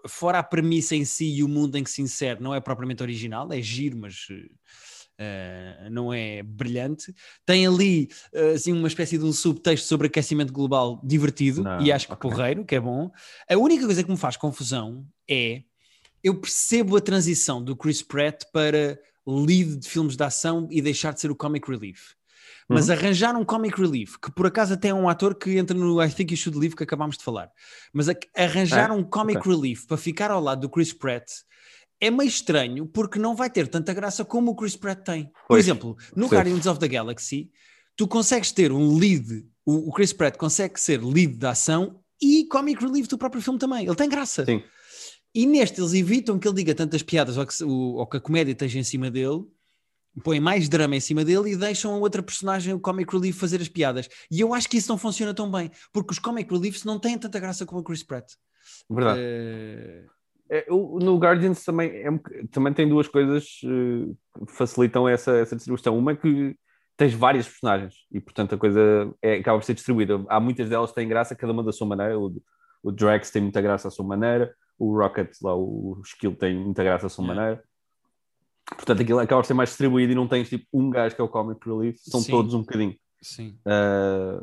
[0.08, 3.02] fora a premissa em si e o mundo em que se insere, não é propriamente
[3.02, 4.48] original, é giro, mas eh,
[5.18, 7.14] Uh, não é brilhante.
[7.46, 11.90] Tem ali uh, assim, uma espécie de um subtexto sobre aquecimento global divertido não, e
[11.90, 12.30] acho que okay.
[12.30, 13.10] porreiro, que é bom.
[13.50, 15.62] A única coisa que me faz confusão é
[16.22, 21.14] eu percebo a transição do Chris Pratt para lead de filmes de ação e deixar
[21.14, 22.14] de ser o comic relief.
[22.68, 26.02] mas arranjar um comic relief, que por acaso até é um ator que entra no
[26.02, 27.48] I Think You Should Leave que acabámos de falar,
[27.92, 28.92] mas arranjar É?
[28.92, 29.50] um comic Ok.
[29.52, 31.26] relief para ficar ao lado do Chris Pratt
[32.00, 35.24] é meio estranho porque não vai ter tanta graça como o Chris Pratt tem.
[35.24, 36.34] Por Pois, exemplo, no percebo.
[36.34, 37.50] Guardians of the Galaxy,
[37.96, 42.82] tu consegues ter um lead, o, Chris Pratt consegue ser lead da ação e comic
[42.82, 43.86] relief do próprio filme também.
[43.86, 44.44] Ele tem graça.
[44.44, 44.62] Sim.
[45.34, 48.52] E neste eles evitam que ele diga tantas piadas ou que, ou que a comédia
[48.52, 49.44] esteja em cima dele,
[50.24, 53.60] põem mais drama em cima dele e deixam a outra personagem, o comic relief, fazer
[53.60, 54.08] as piadas.
[54.30, 57.18] E eu acho que isso não funciona tão bem, porque os comic reliefs não têm
[57.18, 58.32] tanta graça como o Chris Pratt.
[58.88, 59.20] Verdade.
[59.22, 60.04] Eh,
[60.48, 62.08] É, o- no Guardians também, é
[62.52, 64.14] também tem duas coisas eh,
[64.46, 65.96] que facilitam essa, essa distribuição.
[65.98, 66.56] Uma é que
[66.96, 70.24] tens várias personagens e, portanto, a coisa é, acaba por ser distribuída.
[70.28, 72.18] Há muitas delas que têm graça, cada uma da sua maneira.
[72.18, 72.32] O,
[72.82, 76.84] o Drax tem muita graça à sua maneira, o Rocket, lá, o Skill, tem muita
[76.84, 77.40] graça à sua Yeah.
[77.42, 77.64] maneira.
[78.76, 81.24] Portanto, aquilo acaba por ser mais distribuído e não tens tipo um gajo que é
[81.24, 82.30] o Comic Relief, são Sim.
[82.32, 82.94] todos um bocadinho.
[83.22, 84.40] sim, Ah,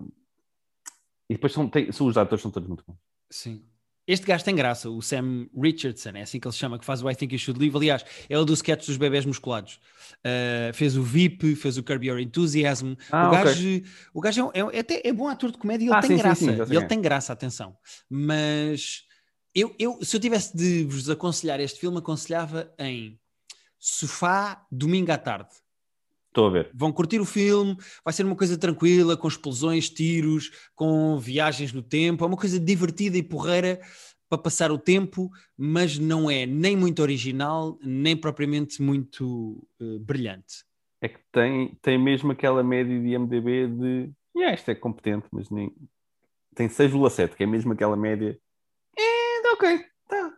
[1.30, 2.98] e depois são, tem, são os atores são todos muito bons.
[3.30, 3.66] sim.
[4.06, 7.02] Este gajo tem graça, o Sam Richardson, é assim que ele se chama, que faz
[7.02, 7.78] o I Think You Should Leave.
[7.78, 9.80] Aliás, é o do sketch dos bebés musculados.
[10.24, 12.96] Eh, fez o VIP, fez o Curb Your Enthusiasm.
[13.10, 13.82] Ah, o gajo,
[14.14, 16.10] o gajo é, é- é até é bom ator de comédia e ele Ah, tem
[16.12, 16.40] sim, sim, graça.
[16.42, 16.88] sim, quem ele é.
[16.88, 17.78] tem graça, atenção.
[18.10, 19.04] Mas
[19.56, 23.18] eu, eu, se eu tivesse de vos aconselhar este filme, aconselhava em
[23.80, 25.50] sofá, domingo à tarde.
[26.34, 26.72] Estou a ver.
[26.74, 31.84] Vão curtir o filme, vai ser uma coisa tranquila, com explosões, tiros, com viagens no
[31.84, 33.80] tempo, é uma coisa divertida e porreira
[34.28, 40.66] para passar o tempo, mas não é nem muito original, nem propriamente muito eh, brilhante.
[41.00, 45.52] é que tem, tem mesmo aquela média de IMDB de yeah, isto é competente, mas
[45.52, 45.72] nem
[46.56, 48.36] tem 6,7, que é mesmo aquela média.
[48.98, 50.34] É, ok, tá.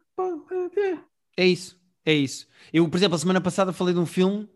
[0.76, 1.00] é.
[1.38, 2.48] É isso, é isso.
[2.74, 4.50] Eu, por exemplo, a semana passada falei de um filme,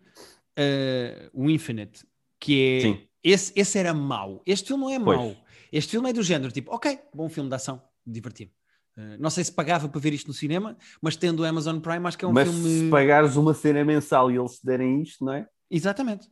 [0.55, 2.05] eh, o Infinite,
[2.39, 2.81] que é.
[2.81, 3.07] Sim.
[3.23, 4.41] Esse, esse era mau.
[4.45, 5.17] Este filme não é Pois.
[5.17, 5.35] mau.
[5.71, 8.51] Este filme é do género, tipo, ok, bom filme de ação, diverti-me.
[8.97, 12.07] Eh, não sei se pagava para ver isto no cinema, mas tendo o Amazon Prime,
[12.07, 12.69] acho que é um mas filme.
[12.85, 15.47] se pagares uma cena mensal e eles te derem isto, não é?
[15.69, 16.27] Exatamente,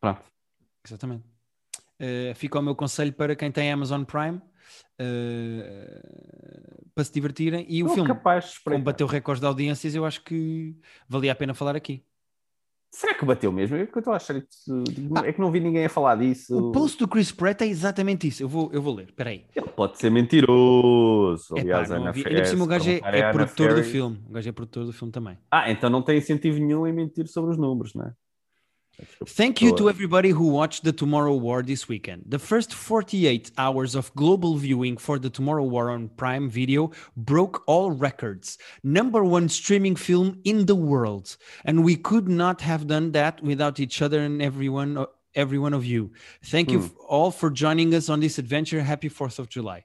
[0.00, 0.22] Pronto.
[0.84, 1.24] exatamente.
[1.98, 4.42] Eh, fica o meu conselho para quem tem Amazon Prime
[4.98, 6.02] eh,
[6.94, 7.64] para se divertirem.
[7.68, 10.76] E o filme, capaz como bateu recordes de audiências, eu acho que
[11.08, 12.04] valia a pena falar aqui.
[12.94, 13.74] Será que bateu mesmo?
[13.74, 14.84] É que eu estou a achar isso.
[15.24, 16.68] É que não vi ninguém a falar disso.
[16.68, 18.42] O post do Chris Pratt é exatamente isso.
[18.42, 19.46] Eu vou, eu vou ler, espera aí.
[19.56, 21.54] Ele pode ser mentiroso.
[21.54, 24.22] Epá, Aliás, não Ana Ferris, Ainda por cima o gajo é, é produtor do filme.
[24.28, 25.38] O gajo é produtor do filme também.
[25.50, 28.12] Ah, então não tem incentivo nenhum em mentir sobre os números, não é?
[29.26, 32.24] Thank you to everybody who watched the Tomorrow War this weekend.
[32.26, 37.62] The first 48 hours of global viewing for the Tomorrow War on Prime Video broke
[37.66, 38.58] all records.
[38.82, 41.36] Number one streaming film in the world.
[41.64, 45.84] And we could not have done that without each other and everyone every one of
[45.84, 46.12] you.
[46.44, 46.88] Thank you Hmm.
[47.08, 48.82] all for joining us on this adventure.
[48.82, 49.84] Happy 4th of July.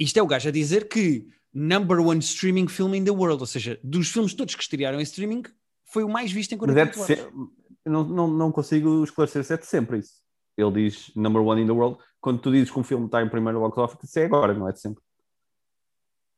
[0.00, 3.46] Isto é o gajo a dizer que number one streaming film in the world, ou
[3.46, 5.44] seja, dos filmes todos que estrearam em streaming,
[5.84, 7.48] foi o mais visto em Mas é 48 horas.
[7.84, 10.14] Não, não, não consigo esclarecer se é de sempre isso.
[10.56, 11.98] Ele diz number one in the world.
[12.20, 14.68] Quando tu dizes que um filme está em primeiro box office, isso é agora, não
[14.68, 15.02] é de sempre.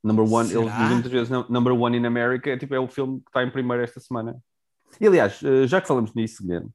[0.02, 0.60] Number one, Será?
[0.62, 3.28] eles dizem muitas vezes "Num- number one in America, é tipo, é o filme que
[3.28, 4.38] está em primeiro esta semana.
[5.00, 6.70] E aliás, eh, já que falamos nisso, Guilherme,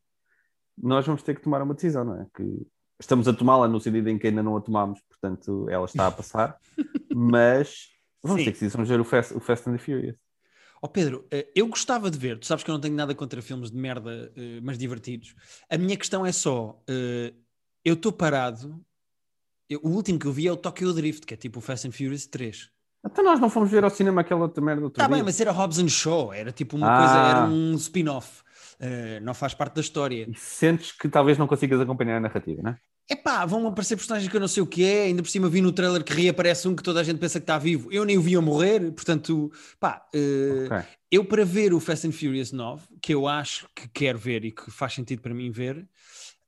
[0.77, 2.27] nós vamos ter que tomar uma decisão, não é?
[2.35, 2.43] Que
[2.99, 6.11] estamos a tomá-la no sentido em que ainda não a tomámos, portanto ela está a
[6.11, 6.57] passar,
[7.15, 7.87] mas
[8.23, 8.45] vamos Sim.
[8.45, 10.17] ter que decidir, vamos ver o Fast, o Fast and the Furious.
[10.85, 13.41] Ó Pedro, eh, eu gostava de ver, tu sabes que eu não tenho nada contra
[13.41, 15.33] filmes de merda, eh, mas divertidos.
[15.67, 17.33] A minha questão é só, eh,
[17.83, 18.79] eu estou parado,
[19.67, 21.87] eu- o último que eu vi é o Tokyo Drift, que é tipo o Fast
[21.87, 22.69] and Furious 3.
[23.03, 25.51] Então nós não fomos ver ao cinema aquela outra merda outro Tá bem, mas era
[25.51, 26.97] Hobbs and Shaw, era tipo uma Ah.
[26.99, 28.43] coisa, era um spin-off,
[29.23, 30.27] não faz parte da história.
[30.29, 32.79] E sentes que talvez não consigas acompanhar a narrativa, não é?
[33.07, 35.61] Epá, vão aparecer personagens que eu não sei o que é, ainda por cima vi
[35.61, 38.17] no trailer que reaparece um que toda a gente pensa que está vivo, eu nem
[38.17, 40.87] o vi a morrer, portanto, pá, eh, Ok.
[41.11, 44.51] eu para ver o Fast and Furious 9, que eu acho que quero ver e
[44.51, 45.87] que faz sentido para mim ver,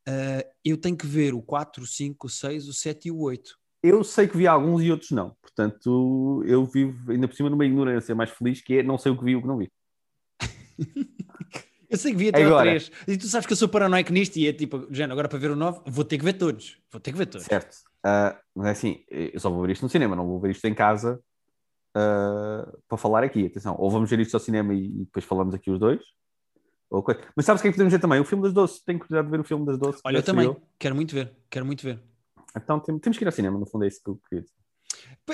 [0.08, 3.20] eh, eu tenho que ver o 4, o 5, o 6, o 7 e o
[3.20, 3.56] 8.
[3.84, 5.36] Eu sei que vi alguns e outros não.
[5.40, 9.18] Portanto, eu vivo ainda por cima numa ignorância mais feliz que é não sei o
[9.18, 9.70] que vi e o que não vi.
[11.90, 12.70] Eu sei que vi até o Agora.
[12.72, 12.92] 3.
[13.08, 15.52] E tu sabes que eu sou paranoico nisto e é tipo, Jano, agora para ver
[15.52, 16.78] o 9, vou ter que ver todos.
[16.92, 17.48] Vou ter que ver todos.
[17.48, 17.78] Certo.
[18.04, 20.66] Ah, mas é assim, eu só vou ver isto no cinema, não vou ver isto
[20.66, 21.20] em casa
[21.96, 23.46] ah, para falar aqui.
[23.46, 26.02] Atenção, ou vamos ver isto ao cinema e, e depois falamos aqui os dois.
[26.90, 27.22] coisa.
[27.36, 28.20] Mas sabes o que é que podemos ver também?
[28.20, 28.82] O filme das doces.
[28.84, 30.02] Tenho curiosidade de ver o filme das doces.
[30.02, 30.56] que Olha, eu também.
[30.78, 31.32] Quero muito ver.
[31.50, 32.00] Quero muito ver.
[32.56, 34.56] Então tem- temos que ir ao cinema, no fundo é isso que eu queria dizer.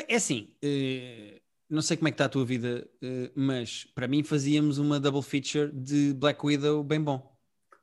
[0.07, 1.41] É assim, eh,
[1.73, 4.99] não sei como é que está a tua vida, eh, mas para mim fazíamos uma
[4.99, 7.33] double feature de Black Widow bem bom.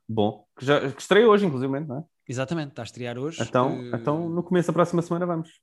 [0.08, 2.04] Bom, que já que estreia hoje, inclusive, não é?
[2.28, 3.42] Exatamente, está a estrear hoje.
[3.42, 5.60] Então, Eh, então, no começo da próxima semana vamos.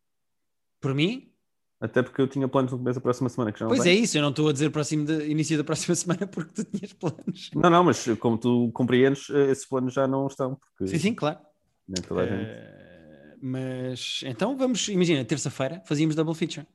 [0.81, 1.31] Por mim,
[1.79, 3.93] Até porque eu tinha planos no começo da próxima semana que já não pois é
[3.93, 6.91] isso, eu não estou a dizer próximo de, início da próxima semana porque tu tinhas
[6.93, 7.51] planos.
[7.55, 10.55] Não, não, mas como tu compreendes, eh, esses planos já não estão.
[10.55, 11.39] Porque Sim, sim, claro.
[11.87, 12.49] Nem toda a gente.
[12.49, 16.65] Eh, mas então vamos, imagina, terça-feira fazíamos double feature.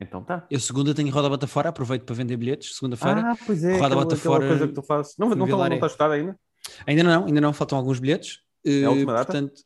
[0.00, 0.46] Então tá.
[0.50, 3.20] Eu segunda tenho roda bota fora, aproveito para vender bilhetes, segunda-feira.
[3.32, 3.72] Ah, pois é.
[3.74, 5.14] roda aquela, bota aquela fora coisa que tu fazes.
[5.18, 6.36] Não, não, está não está estudado ainda?
[6.86, 8.38] Ainda não, ainda não, faltam alguns bilhetes.
[8.64, 9.32] É a última Eh, data?
[9.32, 9.60] Portanto,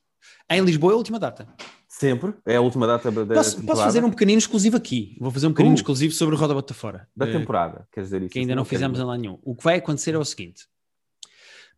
[0.50, 1.48] em Lisboa é a última data.
[1.88, 2.34] Sempre.
[2.44, 3.66] É a última data da, Posso, temporada.
[3.66, 5.16] posso fazer um pequenino exclusivo aqui.
[5.20, 5.78] Vou fazer um pequenino Uh.
[5.78, 7.08] exclusivo sobre roda bota fora.
[7.16, 8.30] Da Eh, temporada, quer dizer isso.
[8.32, 9.38] que ainda Isso não quero fizemos em lá nenhum.
[9.44, 10.64] O que vai acontecer é o seguinte: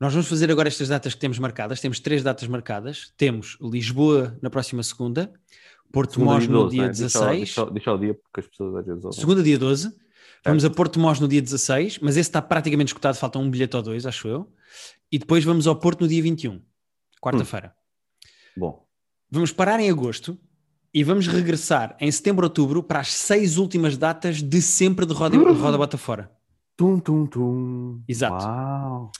[0.01, 1.81] nós vamos fazer agora estas datas que temos marcadas.
[1.81, 3.13] Temos três datas marcadas.
[3.19, 5.31] Temos Lisboa na próxima segunda,
[5.97, 6.89] Porto Mós no 12, dia né?
[6.89, 9.19] Deixa- 16, Deixa, deixa o dia, porque as pessoas às vezes ouvem.
[9.19, 9.93] segunda dia 12.
[10.45, 13.75] Vamos a Porto Mós no dia 16, mas esse está praticamente escutado, falta um bilhete
[13.77, 14.53] ou dois, acho eu.
[15.11, 16.61] E depois vamos ao Porto no dia 21,
[17.21, 17.75] quarta-feira.
[18.57, 18.85] Bom,
[19.31, 20.39] Vamos parar em agosto
[20.95, 25.37] e vamos regressar em setembro, outubro para as seis últimas datas de sempre de roda,
[25.37, 26.31] roda bota fora.
[26.77, 28.03] tum, tum, tum.
[28.07, 28.45] Exato.
[28.45, 29.11] Uau.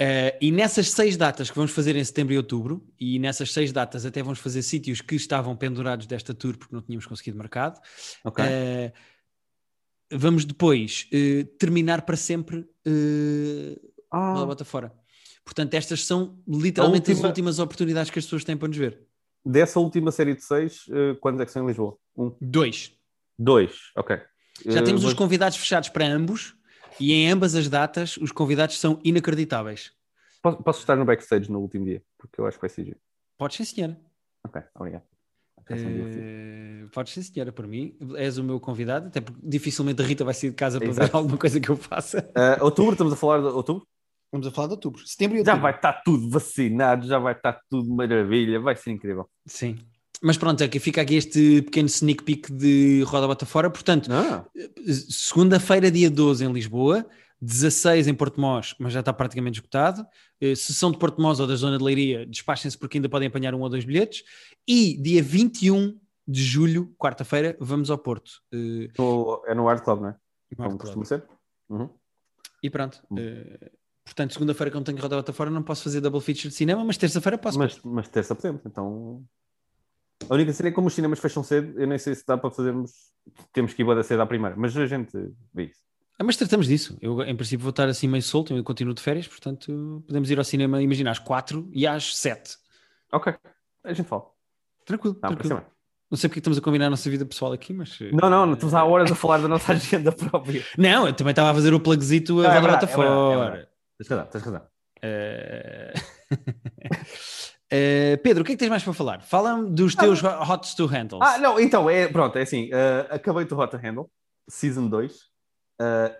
[0.00, 3.70] Uh, e nessas seis datas que vamos fazer em setembro e outubro, e nessas seis
[3.70, 7.78] datas até vamos fazer sítios que estavam pendurados desta tour porque não tínhamos conseguido mercado,
[8.24, 8.42] Ok.
[8.42, 8.92] uh,
[10.12, 14.90] vamos depois uh, terminar para sempre uh, Ah, bota fora.
[15.44, 18.76] Portanto, estas são literalmente A as última- últimas oportunidades que as pessoas têm para nos
[18.76, 19.02] ver.
[19.44, 21.96] dessa última série de seis, eh, quantos é que são em Lisboa?
[22.16, 22.92] Um, Dois.
[23.38, 24.18] dois, ok.
[24.66, 26.54] Já temos os vou- convidados fechados para ambos,
[26.98, 29.92] e em ambas as datas os convidados são inacreditáveis.
[30.42, 32.98] Posso, posso estar no backstage no último dia, porque eu acho que vai ser giro.
[33.36, 34.00] Pode ser, senhora.
[34.44, 35.02] Ok, obrigado.
[35.70, 37.96] Eh, Podes ser, senhora, por mim.
[38.16, 40.92] És o meu convidado, até porque dificilmente a Rita vai sair de casa para ver
[41.02, 41.16] Exato.
[41.16, 42.28] alguma coisa que eu faça.
[42.34, 43.86] Eh, outubro, estamos a falar de outubro?
[44.32, 45.06] Vamos a falar de outubro.
[45.06, 49.28] Setembro e Já vai estar tudo vacinado, já vai estar tudo maravilha, vai ser incrível.
[49.46, 49.78] Sim.
[50.22, 53.70] Mas pronto, aqui fica aqui este pequeno sneak peek de Roda Bota Fora.
[53.70, 54.44] Portanto, Ah,
[55.08, 57.06] segunda-feira, dia 12 em Lisboa,
[57.40, 60.06] 16 em Porto Mós, mas já está praticamente esgotado.
[60.40, 63.28] Eh, Se são de Porto Mós ou da zona de Leiria, despachem-se porque ainda podem
[63.28, 64.22] apanhar um ou dois bilhetes.
[64.68, 65.98] E dia 21
[66.28, 68.30] de julho, quarta-feira, vamos ao Porto.
[68.52, 68.88] Eh,
[69.46, 70.16] é no Art Club, não é?
[70.50, 71.24] no Como costuma ser.
[71.70, 71.88] Uhum.
[72.62, 73.02] E pronto.
[73.10, 73.16] Hum.
[73.18, 73.70] Eh,
[74.04, 76.98] portanto, segunda-feira, como tenho roda bota fora, não posso fazer double feature de cinema, mas
[76.98, 77.58] terça-feira posso.
[77.58, 79.24] Mas, mas terça podemos, então.
[80.28, 82.36] A única cena é que como os cinemas fecham cedo, eu nem sei se dá
[82.36, 82.92] para fazermos.
[83.52, 85.10] Temos que ir boa cedo à primeira, mas a gente
[85.52, 85.80] vê isso.
[86.18, 86.98] Ah, mas tratamos disso.
[87.00, 90.38] Eu, em princípio, vou estar assim meio solto, eu continuo de férias, portanto, podemos ir
[90.38, 92.56] ao cinema, imagina, às quatro e às sete.
[93.12, 93.32] Ok,
[93.84, 94.24] a gente fala.
[94.84, 95.62] Tranquilo, Não, tranquilo.
[96.10, 97.96] Não sei porque estamos a combinar a nossa vida pessoal aqui, mas.
[98.00, 100.62] eh, Não, não, não estamos há horas a falar da nossa agenda própria.
[100.76, 102.94] Não, eu também estava a fazer o plugzito a é verdade, bota é verdade, é
[102.94, 103.50] fora.
[103.50, 103.68] verdade.
[103.98, 104.62] Tens razão, tens razão.
[105.02, 105.94] Eh,
[107.70, 109.22] eh, Pedro, o que é que tens mais para falar?
[109.22, 111.20] Fala-me dos teus hots to handles.
[111.22, 112.68] Ah, não, então, é, pronto, é assim.
[112.72, 114.10] eh, acabei do Hot to Handle,
[114.48, 115.14] Season 2.
[115.80, 116.14] Uh,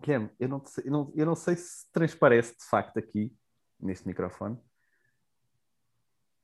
[0.00, 3.32] Guilherme, eu não, sei, eu, não, eu não sei se transparece de facto aqui,
[3.78, 4.58] neste microfone,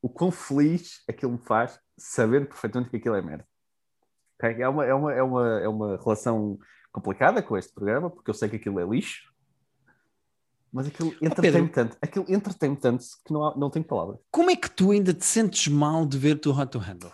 [0.00, 3.48] o quão feliz aquilo me faz saber perfeitamente que aquilo é merda.
[4.38, 4.62] Ok?
[4.62, 6.58] É, uma, é, uma, é, uma, é uma relação
[6.92, 9.32] complicada com este programa, porque eu sei que aquilo é lixo,
[10.72, 14.18] mas aquilo entretém-me tanto, aquilo entretém-me tanto que não, há, não tenho palavras.
[14.30, 17.12] Como é que tu ainda te sentes mal de ver o teu hot to handle?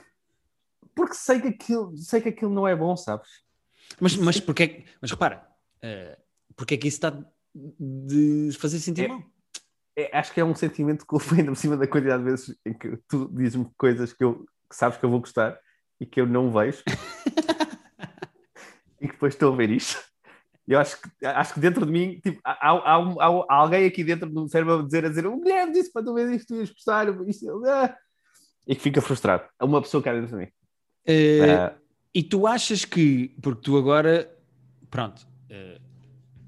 [0.95, 3.29] Porque sei que aquilo, sei que aquilo não é bom, sabes?
[4.01, 5.47] Mas, mas, porque que- mas repara,
[5.83, 6.19] eh,
[6.57, 7.11] porque é que isso está
[7.81, 9.23] de fazer sentir É- mal?
[9.97, 12.31] É, acho que é um sentimento que eu fui ainda por cima da quantidade de
[12.31, 15.57] vezes em que tu dizes-me coisas que, eu, que sabes que eu vou gostar
[16.01, 16.83] e que eu não vejo
[19.01, 20.03] e que depois estou a ver isto.
[20.67, 24.03] Eu acho que, acho que dentro de mim tipo, há, há, um- há alguém aqui
[24.03, 26.57] dentro do cérebro a dizer, a dizer o Guilherme disse para tu ver isto, tu
[26.61, 27.95] ias gostar, isto, ah",
[28.67, 29.45] e que fica frustrado.
[29.61, 30.51] É uma pessoa que há dentro de mim.
[31.07, 31.75] Eh, Ah,
[32.15, 34.31] E tu achas que, porque tu agora,
[34.89, 35.79] pronto, eh,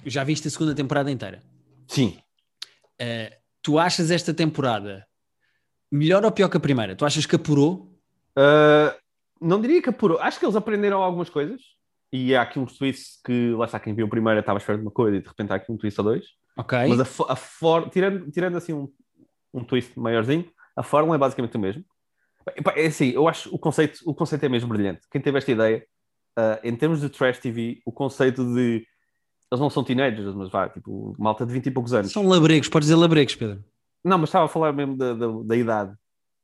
[0.06, 1.42] já viste a segunda temporada inteira,
[1.88, 2.18] sim.
[3.62, 5.04] Tu achas esta temporada
[5.90, 6.94] melhor ou pior que a primeira?
[6.94, 7.92] Tu achas que apurou?
[8.38, 8.94] Uh,
[9.40, 10.18] não diria que apurou.
[10.20, 11.60] Acho que eles aprenderam algumas coisas
[12.16, 14.84] e há aqui uns twists que, lá está, quem viu primeiro estava à espera de
[14.84, 16.24] uma coisa e de repente há aqui um twist ou dois.
[16.56, 16.78] Ok.
[16.88, 18.88] Mas a, a for- tirando, tirando assim um,
[19.52, 21.84] um twist maiorzinho, a fórmula é basicamente o mesmo.
[22.76, 25.00] É assim, eu acho o conceito, o conceito é mesmo brilhante.
[25.10, 25.84] Quem teve esta ideia,
[26.38, 28.86] uh, em termos de trash TV, o conceito de.
[29.50, 32.12] Eles não são teenagers, mas vá, tipo, malta de 20 e poucos anos.
[32.12, 33.64] São labregos, podes dizer labregos, Pedro.
[34.04, 35.94] Não, mas estava a falar mesmo da, da, da idade.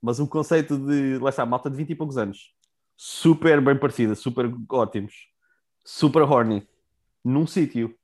[0.01, 2.53] Mas o conceito de, lá está, malta de 20 e poucos anos,
[2.97, 5.13] super bem parecida, super ótimos,
[5.85, 6.67] super horny,
[7.25, 7.95] num sítio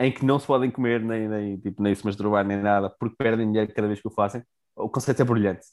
[0.00, 3.16] em que não se podem comer, nem, nem, tipo, nem se masturbar, nem nada, porque
[3.16, 4.42] perdem dinheiro cada vez que o fazem.
[4.76, 5.66] O conceito é brilhante.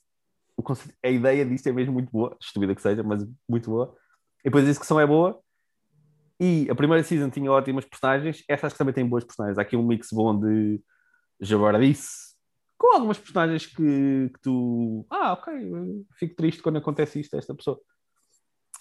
[0.57, 3.95] o conceito, a ideia disto é mesmo muito boa, estúpida que seja, mas muito boa.
[4.41, 5.39] E depois a execução é boa.
[6.39, 9.57] E a primeira season tinha ótimas personagens, essa acho que também tem boas personagens.
[9.57, 10.81] Há aqui um mix bom de
[11.39, 12.35] jabardice
[12.77, 15.05] com algumas personagens que, que tu.
[15.09, 15.53] Ah, ok,
[16.17, 17.79] fico triste quando acontece isto a esta pessoa.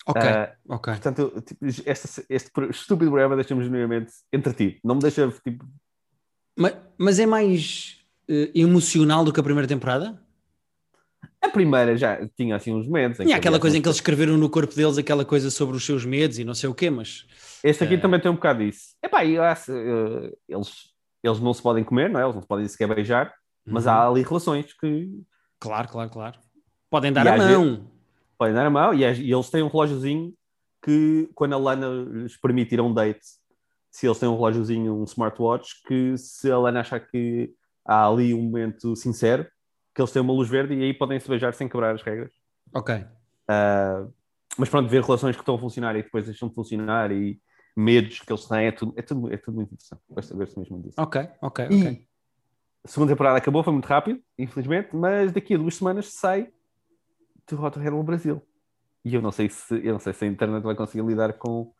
[0.07, 0.93] Ok, Uh, ok.
[0.95, 4.77] Portanto, tipo, este, este estúpido programa deixa-me genuinamente entretido.
[4.85, 5.65] Não me deixa, tipo,
[6.57, 7.99] Mas, mas é mais
[8.29, 10.21] eh, emocional do que a primeira temporada?
[11.41, 14.37] a primeira já tinha assim uns em Tinha que aquela coisa em que eles escreveram
[14.39, 17.27] no corpo deles aquela coisa sobre os seus medos e não sei o quê, mas
[17.63, 18.95] Este aqui Eh, também tem um bocado disso.
[19.03, 20.71] Epá, eu acho, eh, eles,
[21.23, 22.25] eles não se podem comer, não é?
[22.25, 23.35] Eles não se podem sequer beijar,
[23.67, 23.93] mas Uhum.
[23.93, 25.11] há ali relações que
[25.61, 26.39] claro, claro, claro.
[26.91, 27.77] Podem dar E a mão.
[27.77, 27.94] podem
[28.39, 30.35] dar a mão e, e eles têm um relógiozinho
[30.83, 33.25] que, quando a Lana lhes permite ir a um date,
[33.91, 37.55] se eles têm um relógiozinho, um smartwatch, que se a Lana achar que
[37.85, 39.47] há ali um momento sincero,
[39.95, 42.33] que eles têm uma luz verde e aí podem se beijar sem quebrar as regras.
[42.75, 43.05] Ok.
[43.49, 44.07] Ah,
[44.59, 47.41] mas pronto, ver relações que estão a funcionar e depois deixam de funcionar e
[47.77, 50.03] medos que eles têm, é tudo, é tudo, é tudo muito interessante.
[50.09, 51.01] Gosto, gosto mesmo disso.
[51.01, 52.09] Ok, ok, E ok.
[52.85, 56.53] a segunda temporada acabou, foi muito rápido, infelizmente, mas daqui a duas semanas sai
[57.49, 58.43] do Hot Handle Brasil.
[59.05, 61.73] E eu não sei se eu não sei se a internet vai conseguir lidar com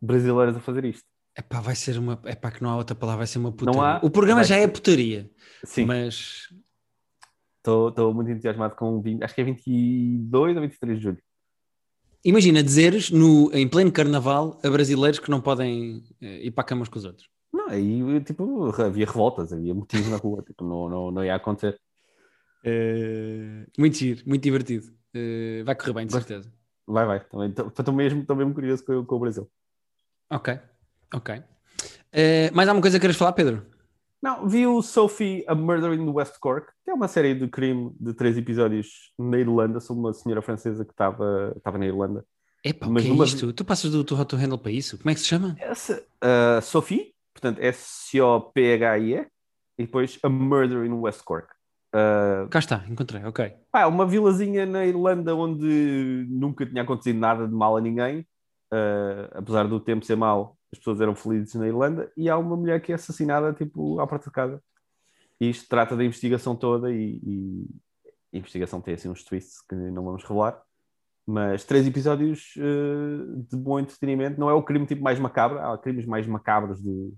[0.00, 1.04] brasileiros a fazer isto.
[1.36, 2.20] Epá, vai ser uma.
[2.24, 3.80] Epá, que não há outra palavra, vai ser uma putaria.
[3.82, 4.68] há- O programa vai já é ser.
[4.72, 5.30] putaria,
[5.64, 6.48] Sim, mas.
[7.58, 11.18] estou muito entusiasmado com 20, acho que é 22 ou 23 de julho.
[12.24, 16.66] Imagina dizeres no, em pleno carnaval a brasileiros que não podem eh, ir para a
[16.66, 17.28] cama uns com os outros.
[17.52, 21.78] Não, aí tipo, havia revoltas, havia motivos na rua, tipo, não, não, não ia acontecer.
[22.64, 24.92] Eh, muito giro, muito divertido.
[25.14, 26.52] Eh, vai correr bem, de certeza.
[26.86, 29.50] Vai, vai, também estou mesmo, tô mesmo curioso com, com o Brasil.
[30.30, 30.58] Ok,
[31.14, 31.42] ok.
[32.12, 33.66] Eh, mais alguma coisa que queres falar, Pedro?
[34.22, 37.90] Não, vi o Sophie a Murder in West Cork, que é uma série de crime
[37.98, 42.24] de três episódios na Irlanda, sobre uma senhora francesa que estava na Irlanda.
[42.62, 43.52] Epá, o que é numa- isto?
[43.52, 44.98] Tu passas do, do Hot Handle para isso?
[44.98, 45.56] Como é que se chama?
[45.58, 49.26] Essa, uh, Sophie, portanto, S-C-O-P-H-I-E,
[49.78, 51.48] e depois a Murder in West Cork.
[51.94, 53.52] Uh, Cá está, encontrei, ok.
[53.70, 58.20] pá, uma vilazinha na Irlanda onde nunca tinha acontecido nada de mal a ninguém,
[58.72, 62.56] uh, apesar do tempo ser mau, as pessoas eram felizes na Irlanda, e há uma
[62.56, 64.62] mulher que é assassinada, tipo, à porta de casa.
[65.40, 67.66] E isto trata da investigação toda, e, e
[68.34, 70.62] a investigação tem, assim, uns twists que não vamos revelar.
[71.26, 74.38] Mas três episódios uh, de bom entretenimento.
[74.38, 77.12] Não é o crime tipo mais macabro, há crimes mais macabros de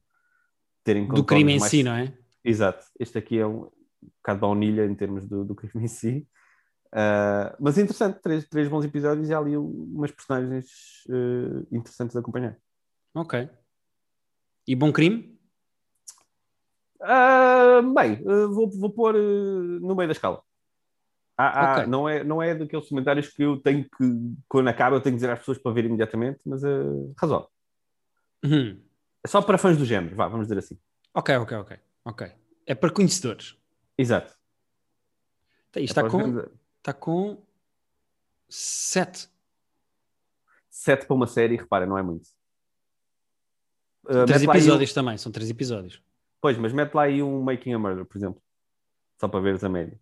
[0.84, 1.70] terem Do crime em mais...
[1.70, 2.12] si, não é?
[2.44, 2.84] Exato.
[2.98, 3.46] Este aqui é
[4.02, 6.26] um bocado baunilha em termos do, do crime em si.
[6.88, 10.66] Uh, mas é interessante, três, três bons episódios e há ali umas personagens
[11.08, 12.56] uh, interessantes de acompanhar.
[13.14, 13.48] Ok.
[14.66, 15.38] E bom crime?
[17.00, 20.42] Uh, bem, vou, vou pôr no meio da escala.
[21.36, 21.86] Há- há- Ok.
[21.86, 25.20] não, é, não é daqueles comentários que eu tenho que, quando acaba, eu tenho que
[25.20, 27.48] dizer às pessoas para ver imediatamente, mas uh, razoável.
[28.44, 28.80] Uhum.
[29.24, 30.78] É só para fãs do género, vá, vamos dizer assim.
[31.14, 31.78] Ok, ok, ok.
[32.04, 32.32] ok.
[32.66, 33.56] É para conhecedores.
[33.96, 34.36] Exato.
[35.76, 36.38] Isto É está com,
[36.78, 37.42] está com
[38.48, 39.30] 7.
[40.68, 42.28] Sete para uma série, repara, não é muito.
[44.04, 46.02] Uh, Três lá aí episódios também, são três episódios.
[46.40, 48.42] Pois, mas mete lá aí um Making a Murder, por exemplo.
[49.18, 49.98] Só para veres a média.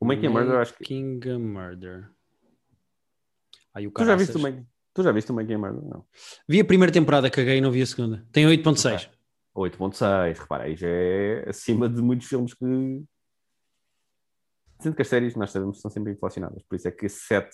[0.00, 0.80] O Making a Murder, acho que.
[0.80, 2.10] Making a Murder.
[3.72, 4.66] Aí o Tu já, viste o Making...
[4.92, 5.84] tu já viste o Making a Murder?
[5.84, 6.04] Não.
[6.48, 8.26] Vi a primeira temporada, caguei e não vi a segunda.
[8.32, 9.08] Tem 8.6.
[9.54, 13.04] 8.6, repara, aí já é acima de muitos filmes que.
[14.80, 16.62] Sendo que as séries, nós sabemos, são sempre inflacionadas.
[16.64, 17.48] Por isso é que 7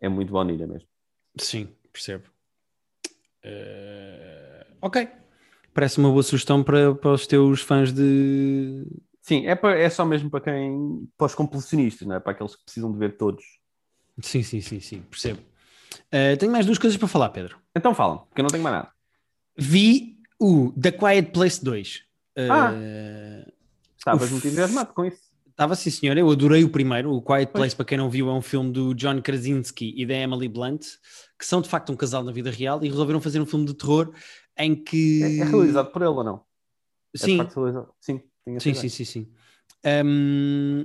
[0.00, 0.88] é muito baunilha mesmo.
[1.38, 2.24] Sim, percebo.
[3.42, 5.08] Eh, ok.
[5.74, 8.86] Parece uma boa sugestão para, para os teus fãs de.
[9.20, 11.08] Sim, é, para, é só mesmo para quem.
[11.16, 12.20] para os completionistas, não é?
[12.20, 13.44] Para aqueles que precisam de ver todos.
[14.22, 15.40] Sim, sim, sim, sim, percebo.
[16.10, 17.60] Eh, tenho mais duas coisas para falar, Pedro.
[17.74, 18.90] Então falam, porque eu não tenho mais nada.
[19.56, 22.02] Vi o The Quiet Place 2.
[22.36, 22.72] Ah.
[22.74, 23.52] Eh,
[23.98, 25.30] Estavas muito entusiasmado com isso.
[25.48, 26.16] Estava sim, senhor.
[26.16, 27.12] Eu adorei o primeiro.
[27.12, 30.14] O Quiet Place, para quem não viu, é um filme do John Krasinski e da
[30.14, 30.86] Emily Blunt,
[31.38, 33.74] que são de facto um casal na vida real e resolveram fazer um filme de
[33.74, 34.10] terror
[34.56, 35.22] em que.
[35.22, 36.42] É, é realizado por ele ou não?
[37.14, 37.92] É Sim, realizado.
[38.00, 38.22] Sim,
[38.58, 39.32] sim, sim, sim, sim.
[39.84, 40.84] Ahm,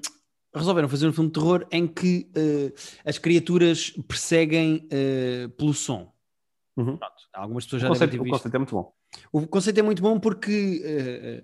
[0.54, 2.74] resolveram fazer um filme de terror em que eh,
[3.06, 6.12] as criaturas perseguem eh, pelo som.
[6.76, 6.98] Uhum.
[6.98, 8.40] Pronto, algumas pessoas O já conceito, devem o ter visto.
[8.44, 8.94] conceito é muito bom.
[9.32, 11.44] O conceito é muito bom porque, eh,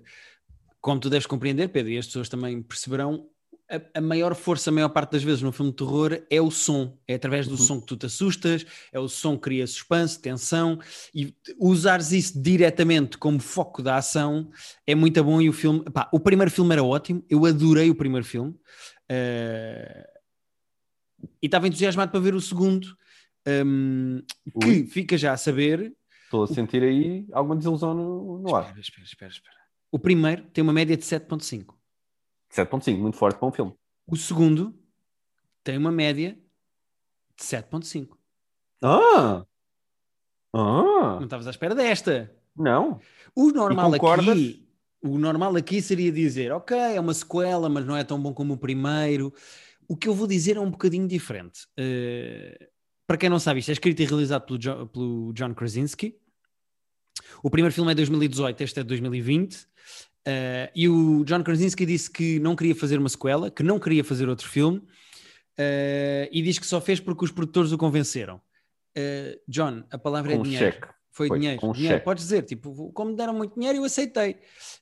[0.80, 3.28] como tu deves compreender, Pedro, e as pessoas também perceberão,
[3.70, 6.50] a, a, maior força, a maior parte das vezes no filme de terror é o
[6.50, 6.98] som.
[7.08, 7.56] É através do Uhum.
[7.58, 10.78] som que tu te assustas, é o som que cria suspense, tensão,
[11.14, 14.50] e usares isso diretamente como foco da ação
[14.86, 15.40] é muito bom.
[15.40, 18.54] E o filme, pá, o primeiro filme era ótimo, eu adorei o primeiro filme.
[19.08, 20.06] eh,
[21.42, 22.86] e estava entusiasmado para ver o segundo,
[23.64, 24.22] hum,
[24.60, 24.86] que Ui.
[24.86, 25.92] fica já a saber.
[26.32, 28.62] Estou a sentir aí alguma desilusão no, no ar.
[28.62, 29.56] Espera, espera, espera, espera.
[29.90, 31.74] O primeiro tem uma média de 7.5.
[32.50, 33.74] 7.5, muito forte para um filme.
[34.06, 34.74] O segundo
[35.62, 36.38] tem uma média
[37.36, 38.16] de 7.5.
[38.82, 39.44] Ah!
[40.54, 41.16] Ah!
[41.16, 42.34] Não estavas à espera desta.
[42.56, 42.98] Não.
[43.34, 44.66] O normal aqui,
[45.02, 48.54] o normal aqui seria dizer, ok, é uma sequela, mas não é tão bom como
[48.54, 49.34] o primeiro.
[49.86, 51.66] O que eu vou dizer é um bocadinho diferente.
[51.76, 52.70] Eh,
[53.06, 56.21] para quem não sabe, isto é escrito e realizado pelo John, pelo John Krasinski.
[57.42, 59.66] O primeiro filme é de 2018, este é de 2020.
[60.24, 64.04] Eh, e o John Krasinski disse que não queria fazer uma sequela, que não queria
[64.04, 64.80] fazer outro filme,
[65.58, 68.40] eh, e diz que só fez porque os produtores o convenceram.
[68.94, 70.64] Eh, John, a palavra Com é dinheiro.
[70.72, 70.88] cheque.
[71.10, 71.60] Foi, Foi, dinheiro.
[71.60, 71.94] com um dinheiro.
[71.96, 72.04] cheque.
[72.04, 74.36] Podes dizer, tipo, como me deram muito dinheiro, eu aceitei.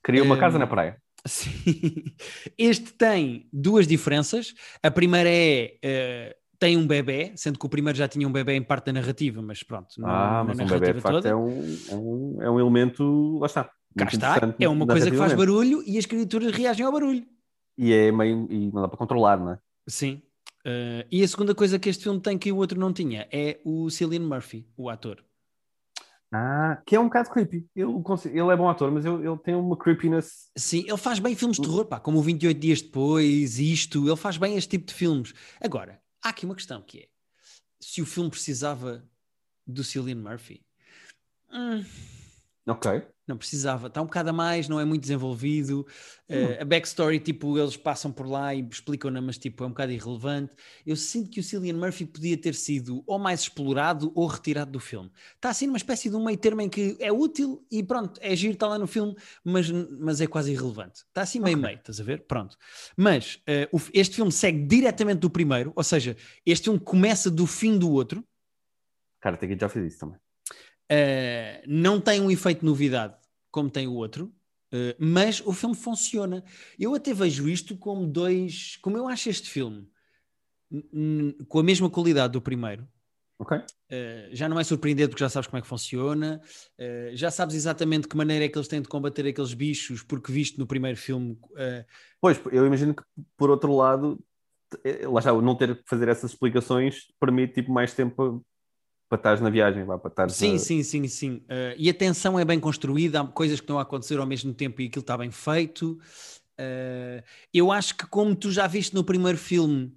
[0.05, 0.97] Queria uma casa na praia.
[1.27, 2.05] Sim.
[2.57, 4.55] Este tem duas diferenças.
[4.83, 8.63] A primeira é tem um bebê, sendo que o primeiro já tinha um bebê em
[8.63, 11.29] parte da narrativa, mas pronto, não Ah, na mas um bebê de facto toda.
[11.31, 11.49] é um,
[11.89, 13.39] é, um, é um elemento.
[13.39, 13.71] Lá está.
[13.97, 17.27] Cá está, é uma coisa que faz barulho e as criaturas reagem ao barulho.
[17.77, 18.47] E é meio.
[18.51, 19.59] E não dá para controlar, não é?
[19.89, 20.23] Sim.
[20.65, 23.59] Eh, e a segunda coisa que este filme tem que o outro não tinha é
[23.65, 25.25] o Cillian Murphy, o ator.
[26.33, 27.67] Ah, que é um bocado creepy.
[27.75, 27.91] Ele,
[28.27, 30.51] ele é bom ator, mas ele, ele tem uma creepiness.
[30.57, 34.17] Sim, ele faz bem filmes de terror, pá, como o 28 Dias Depois, isto, ele
[34.17, 35.35] faz bem este tipo de filmes.
[35.61, 37.09] Agora, há aqui uma questão que é:
[37.81, 39.09] se o filme precisava
[39.67, 40.65] do Cillian Murphy,
[41.53, 41.85] hum,
[42.67, 42.91] Ok.
[43.31, 45.87] Não precisava, está um bocado a mais, não é muito desenvolvido.
[46.29, 49.93] Eh, a backstory, tipo, eles passam por lá e explicam-na, mas tipo, é um bocado
[49.93, 50.53] irrelevante.
[50.85, 54.79] Eu sinto que o Cillian Murphy podia ter sido ou mais explorado ou retirado do
[54.79, 55.11] filme.
[55.37, 58.37] Está assim numa espécie de um meio termo em que é útil e pronto, é
[58.37, 61.05] giro, está lá no filme, mas, mas é quase irrelevante.
[61.09, 62.27] Está assim meio meio, estás a ver?
[62.27, 62.57] Pronto.
[62.97, 63.41] Mas
[63.73, 67.91] o- este filme segue diretamente do primeiro, ou seja, este filme começa do fim do
[67.91, 68.25] outro.
[69.21, 70.19] Cara, tem que já fiz isso também.
[70.93, 73.15] Uh, não tem um efeito de novidade
[73.51, 74.33] como tem o outro,
[74.73, 76.45] uh, mas o filme funciona.
[76.79, 78.77] Eu até vejo isto como dois.
[78.83, 79.89] Como eu acho este filme
[81.49, 82.87] com a mesma qualidade do primeiro.
[83.41, 83.59] Ok?
[83.91, 86.41] uh, já não é surpreendente porque já sabes como é que funciona,
[86.79, 90.33] uh, já sabes exatamente que maneira é que eles têm de combater aqueles bichos, porque
[90.33, 91.39] visto no primeiro filme.
[92.21, 93.03] Pois, eu imagino que,
[93.37, 94.19] por outro lado,
[94.85, 98.45] eh, lá o não ter que fazer essas explicações permite tipo, mais tempo
[99.11, 101.35] para estar na viagem, vá, para estar Sim, sim, sim, sim.
[101.49, 104.55] Uh, e a tensão é bem construída, há coisas que estão a acontecer ao mesmo
[104.55, 105.99] tempo e aquilo está bem feito.
[106.59, 107.21] Uh,
[107.53, 109.93] eu acho que, como tu já viste no primeiro filme,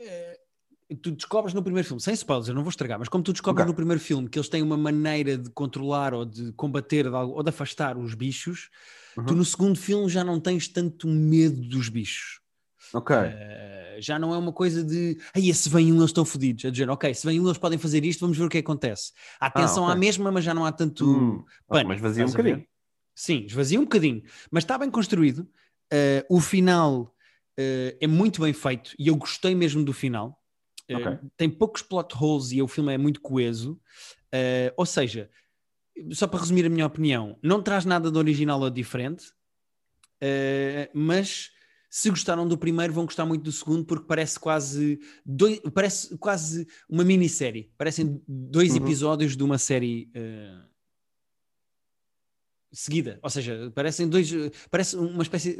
[0.00, 3.32] uh, tu descobres no primeiro filme, sem spoilers, eu não vou estragar, mas como tu
[3.32, 3.70] descobres Ok.
[3.70, 7.34] no primeiro filme que eles têm uma maneira de controlar ou de combater de algo-
[7.34, 8.70] ou de afastar os bichos,
[9.18, 9.26] Uhum.
[9.26, 12.40] tu no segundo filme já não tens tanto medo dos bichos.
[12.92, 13.16] Ok.
[13.16, 16.70] Uh, já não é uma coisa de aí se vem um eles estão fodidos, a
[16.70, 19.12] dizer, ok, se vem um eles podem fazer isto, vamos ver o que acontece.
[19.40, 19.94] A atenção ok.
[19.94, 22.66] à mesma, mas já não há tanto Hum, pânico, mas vazia um bocadinho.
[23.14, 25.48] Sim, esvazia um bocadinho, mas está bem construído.
[25.92, 30.40] Uh, o final uh, é muito bem feito e eu gostei mesmo do final.
[30.90, 31.18] Uh, Ok.
[31.36, 33.80] Tem poucos plot holes e o filme é muito coeso.
[34.76, 35.30] Ou seja,
[36.10, 39.26] só para resumir a minha opinião, não traz nada de original ou diferente,
[40.92, 41.53] mas
[41.96, 46.66] se gostaram do primeiro, vão gostar muito do segundo, porque parece quase, dois, parece quase
[46.88, 47.70] uma minissérie.
[47.78, 48.78] Parecem dois Uhum.
[48.78, 50.64] episódios de uma série uh,
[52.72, 53.20] seguida.
[53.22, 54.28] Ou seja, parecem dois.
[54.72, 55.56] Parece uma espécie.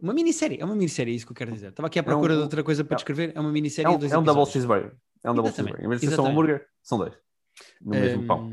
[0.00, 0.58] Uma minissérie.
[0.60, 1.68] É uma minissérie, é isso que eu quero dizer.
[1.68, 3.30] Estava aqui à É um- procura de outra coisa para é- descrever.
[3.34, 4.96] É uma minissérie É um, dois é um double cheeseburger.
[5.22, 5.84] É um double cheeseburger.
[5.84, 7.14] Em vez de ser só um hambúrguer, são dois.
[7.80, 8.50] No mesmo pão.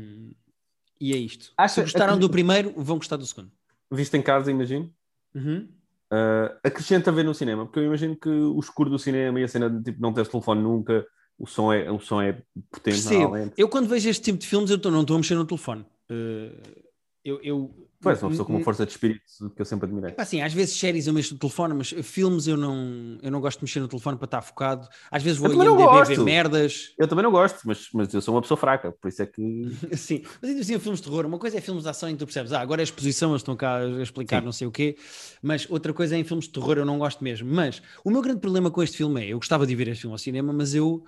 [1.00, 1.52] E é isto.
[1.58, 3.50] Acha- se gostaram do primeiro, vão gostar do segundo.
[3.90, 4.94] Visto em casa, imagino.
[5.34, 5.68] Uhum.
[6.14, 9.48] Uh, acrescenta ver no cinema, porque eu imagino que o escuro do cinema e a
[9.48, 11.04] cena de tipo, não teres telefone nunca,
[11.38, 12.34] o som é, o som é
[12.70, 13.36] potente Percebo.
[13.56, 15.84] Eu quando vejo este tipo de filmes, eu tô- não estou a mexer no telefone.
[16.10, 16.83] Uh,
[17.24, 19.22] eu, eu, Tu és uma pessoa com uma força de espírito
[19.56, 20.14] que eu sempre admirei.
[20.18, 23.60] Assim, às vezes séries eu mexo no telefone, mas filmes eu não, eu não gosto
[23.60, 24.86] de mexer no telefone para estar focado.
[25.10, 26.92] Às vezes vou IMDb ver merdas.
[26.98, 29.42] Eu também não gosto, mas, mas eu sou uma pessoa fraca, por isso é que.
[29.96, 32.26] Sim, mas ainda assim, filmes de terror, uma coisa é filmes de ação que tu
[32.26, 34.44] percebes, ah, agora é exposição, eles estão cá a explicar Sim.
[34.44, 34.96] não sei o quê,
[35.40, 37.50] mas outra coisa é em filmes de terror, eu não gosto mesmo.
[37.50, 40.12] Mas o meu grande problema com este filme é, eu gostava de ver este filme
[40.12, 41.02] ao cinema, mas eu,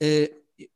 [0.00, 0.30] eh,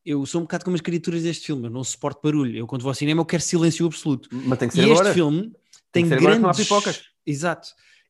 [0.04, 2.56] eu sou um bocado como as criaturas deste filme, eu não suporto barulho.
[2.56, 4.28] Eu quando vou ao cinema eu quero silêncio absoluto.
[4.32, 5.14] Mas tem que E ser este agora.
[5.14, 5.52] filme
[5.92, 6.60] tem, que ser agora grandes.
[6.60, 7.02] pipocas.
[7.26, 7.68] Exato.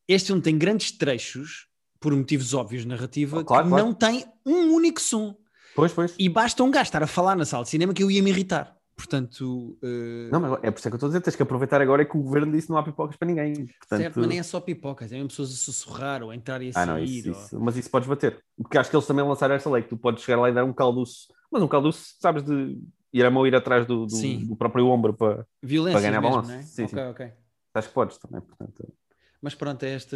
[0.08, 1.66] Este filme tem grandes trechos
[2.00, 3.84] por motivos óbvios de narrativa, Oh, claro, que claro.
[3.86, 5.36] não tem um único som.
[5.74, 6.14] Pois, pois.
[6.18, 8.30] E basta um gajo estar a falar na sala de cinema que eu ia me
[8.30, 8.74] irritar.
[9.00, 11.42] Portanto, eh, Não, mas é por isso é que eu estou a dizer, tens que
[11.42, 13.54] aproveitar agora que o governo disse que não há pipocas para ninguém.
[13.66, 13.98] Portanto...
[13.98, 16.66] certo, mas nem é só pipocas, é mesmo pessoas a sussurrar ou a entrar e
[16.66, 16.86] a Ah, sair.
[16.86, 17.60] não, isso, ou- isso.
[17.60, 18.38] Mas isso podes bater.
[18.56, 20.64] Porque acho que eles também lançaram essa lei que tu podes chegar lá e dar
[20.64, 21.32] um calduço.
[21.50, 22.78] Mas um calduço, sabes, de
[23.12, 25.46] ir a mão ir atrás do, do, do próprio ombro para.
[25.62, 26.50] Violência Para ganhar mesmo, balanço.
[26.52, 26.62] não é?
[26.62, 27.10] Sim, ok, sim.
[27.10, 27.32] ok.
[27.74, 28.92] Acho que podes também, portanto.
[29.40, 30.14] Mas pronto, é, este,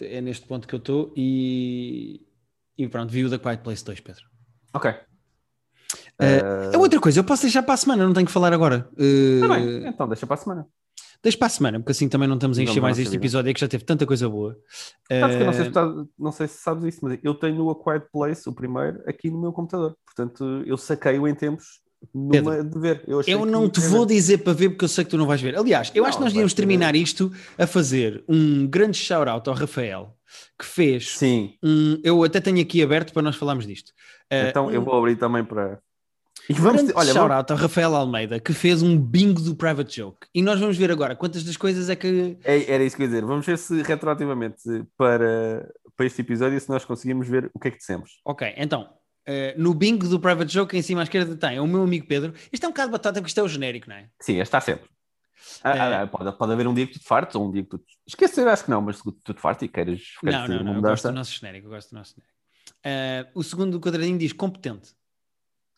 [0.00, 2.26] é, é neste ponto que eu estou e,
[2.78, 4.24] e pronto, vi o da Quiet Place 2, Pedro.
[4.72, 4.94] Ok.
[6.20, 8.52] Eh, Eh, É outra coisa, eu posso deixar para a semana, não tenho que falar
[8.52, 8.88] agora.
[8.98, 10.66] Eh, tá bem, então deixa para a semana.
[11.22, 13.22] Deixa para a semana, porque assim também não estamos a encher mais este vida.
[13.22, 14.56] episódio aí que já teve tanta coisa boa.
[15.10, 17.34] Sabes que eu não sei, Eh, se tu- não sei se sabes isso, mas eu
[17.34, 19.96] tenho o A Quiet Place, o primeiro, aqui no meu computador.
[20.04, 21.80] Portanto, eu saquei-o em tempos
[22.14, 23.02] numa de ver.
[23.08, 24.14] Eu, Eu não te vou ver.
[24.14, 25.56] dizer para ver porque eu sei que tu não vais ver.
[25.56, 26.56] Aliás, eu Não, acho que nós devíamos ver.
[26.56, 30.14] terminar isto a fazer um grande shout-out ao Rafael,
[30.58, 31.98] que fez Sim, um.
[32.04, 33.92] Eu até tenho aqui aberto para nós falarmos disto.
[34.28, 35.80] Eh, então eu um vou abrir também para.
[36.48, 36.80] E grande vamos.
[36.94, 40.26] Olha, vamos, shout-out ao Rafael Almeida, que fez um bingo do Private Joke.
[40.34, 42.36] E nós vamos ver agora quantas das coisas é que.
[42.44, 43.24] É- Era isso que eu ia dizer.
[43.24, 44.62] Vamos ver se retroativamente
[44.96, 48.20] para, para este episódio se nós conseguimos ver o que é que dissemos.
[48.24, 48.88] Ok, então.
[49.26, 52.34] eh, no bingo do Private Joke, em cima à esquerda tem o meu amigo Pedro.
[52.52, 54.08] Isto é um bocado batata, porque isto é o genérico, não é?
[54.20, 54.90] Sim, este está sempre.
[55.62, 55.96] Ah, É.
[56.02, 57.78] ah, pode, pode haver um dia que tu te fartes ou um dia que tu.
[57.78, 60.62] te- Esquecer, acho que não, mas se tu te fartes e queiras Não, queiras não,
[60.64, 60.74] não.
[60.74, 61.66] Eu gosto do nosso genérico.
[61.66, 62.34] Eu gosto do nosso genérico.
[62.84, 64.92] Eh, o segundo quadradinho diz competente.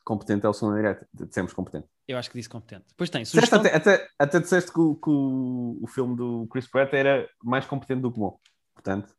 [0.07, 1.05] Competente é o segundo direto.
[1.13, 1.89] Dissemos competente.
[2.07, 2.85] Eu acho que disse competente.
[2.91, 3.59] Depois tem sugestão.
[3.59, 7.67] até, até, até disseste que, o, que o, o filme do Chris Pratt era mais
[7.67, 8.39] competente do que bom.
[8.73, 9.13] Portanto,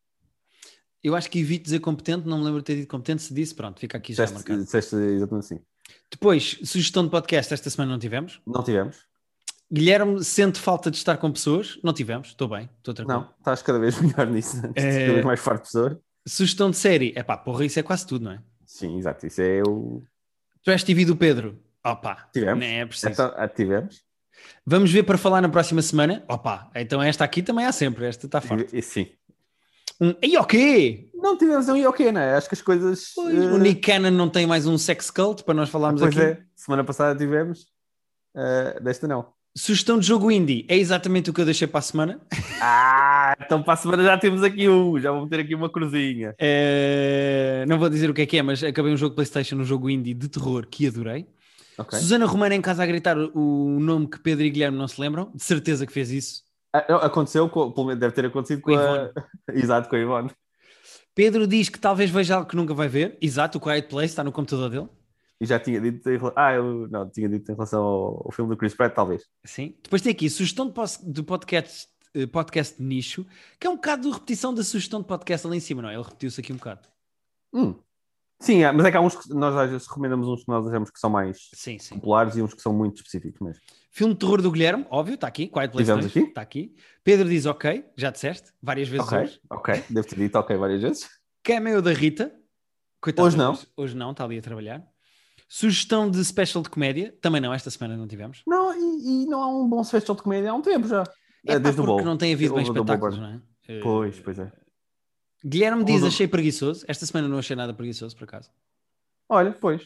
[1.04, 3.20] Eu acho que evito dizer competente, não me lembro de ter dito competente.
[3.22, 4.64] Se disse, pronto, fica aqui já disseste, marcado.
[4.64, 5.60] disseste exatamente assim.
[6.10, 8.40] Depois, sugestão de podcast, esta semana não tivemos.
[8.46, 9.06] Não tivemos?
[9.70, 13.20] Guilherme sente falta de estar com pessoas, não tivemos, estou bem, estou tranquilo.
[13.20, 14.56] Não, estás cada vez melhor nisso.
[14.74, 15.00] É.
[15.00, 16.00] Cada vez mais farto de pessoa.
[16.26, 18.42] Sugestão de série, é pá, porra, isso é quase tudo, não é?
[18.64, 19.26] Sim, exato.
[19.26, 20.02] Isso é o.
[20.68, 22.62] Trash TV do Pedro, opá, Tivemos.
[22.62, 23.10] é preciso.
[23.10, 24.02] Então, ah, tivemos.
[24.66, 28.26] Vamos ver para falar na próxima semana, opá, então esta aqui também há sempre, esta
[28.26, 28.76] está forte.
[28.76, 29.06] E, sim.
[29.98, 32.34] Um, e ok, Não tivemos um e ok, não é?
[32.34, 33.12] Acho que as coisas.
[33.14, 36.14] Pois, eh, o Nick Cannon não tem mais um sex cult para nós falarmos Pois
[36.14, 36.26] aqui.
[36.26, 37.66] é, semana passada tivemos.
[38.36, 39.32] eh, desta não.
[39.56, 42.20] Sugestão de jogo indie, é exatamente o que eu deixei para a semana.
[42.60, 44.98] Ah, então para a semana já temos aqui um.
[44.98, 46.34] Já vou meter aqui uma cruzinha.
[46.38, 49.64] Eh, não vou dizer o que é que é, mas acabei um jogo PlayStation, um
[49.64, 51.26] jogo indie de terror que adorei.
[51.78, 51.98] Ok.
[51.98, 55.30] Susana Romana em casa a gritar o nome que Pedro e Guilherme não se lembram,
[55.34, 56.42] de certeza que fez isso.
[56.72, 59.10] Ah, Aconteceu, com, pelo menos deve ter acontecido Com com, a.
[59.54, 60.30] Exato, com a Ivone.
[61.14, 63.16] Pedro diz que talvez veja algo que nunca vai ver.
[63.20, 64.88] Exato, o Quiet Place está no computador dele.
[65.40, 66.08] E já tinha dito.
[66.34, 69.22] Ah, eu não, tinha dito em relação ao, ao filme do Chris Pratt, talvez.
[69.44, 69.74] Sim.
[69.82, 70.72] Depois tem aqui sugestão
[71.04, 71.86] de, podcast,
[72.32, 73.26] podcast de nicho,
[73.58, 75.94] que é um bocado de repetição da sugestão de podcast ali em cima, não é?
[75.94, 76.88] Ele repetiu-se aqui um bocado.
[77.52, 77.74] Hum.
[78.40, 80.64] Sim, há- mas é que há uns que nós às vezes recomendamos uns que nós
[80.66, 81.96] achamos que são mais Sim, sim.
[81.96, 83.60] populares e uns que são muito específicos mesmo.
[83.90, 85.48] Filme de terror do Guilherme, óbvio, está aqui.
[85.48, 86.28] Quiet Place Tivemos 2, aqui?
[86.28, 86.74] está aqui.
[87.02, 89.40] Pedro diz ok, já disseste, várias vezes Ok, hoje.
[89.50, 89.84] ok.
[89.90, 91.08] Devo ter dito ok várias vezes.
[91.42, 92.32] Cameo da Rita.
[93.00, 93.58] Coitada, Hoje não.
[93.76, 94.86] Hoje não, está ali a trabalhar.
[95.48, 97.16] Sugestão de special de comédia.
[97.20, 98.42] Também não, esta semana não tivemos.
[98.46, 101.02] Não, e, e não há um bom special de comédia há um tempo já.
[101.48, 103.40] É pá, desde o porque não tem havido bem espetáculos, não é?
[103.68, 104.52] Eh, Pois, pois é.
[105.44, 106.84] Guilherme diz, achei preguiçoso.
[106.88, 108.50] Esta semana não achei nada preguiçoso, por acaso.
[109.28, 109.82] Olha, pois.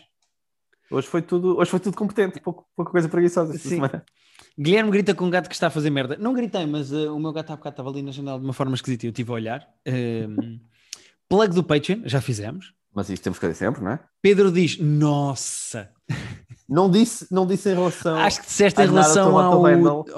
[0.91, 3.77] Hoje foi tudo, hoje foi tudo competente, pouco, pouca coisa preguiçosa esta Sim.
[3.77, 4.05] semana.
[4.59, 6.17] Guilherme grita com um gato que está a fazer merda.
[6.19, 8.53] Não gritei, mas eh, o meu gato há bocado estava ali na janela de uma
[8.53, 9.69] forma esquisita e eu estive a olhar.
[9.87, 10.61] Ehm,
[11.29, 12.75] plug do Patreon, já fizemos.
[12.95, 14.01] Mas isso temos que fazer sempre, não é?
[14.21, 15.91] Pedro diz, nossa.
[16.69, 18.17] Não disse, não disse em relação.
[18.17, 19.63] Acho que disseste em relação ao.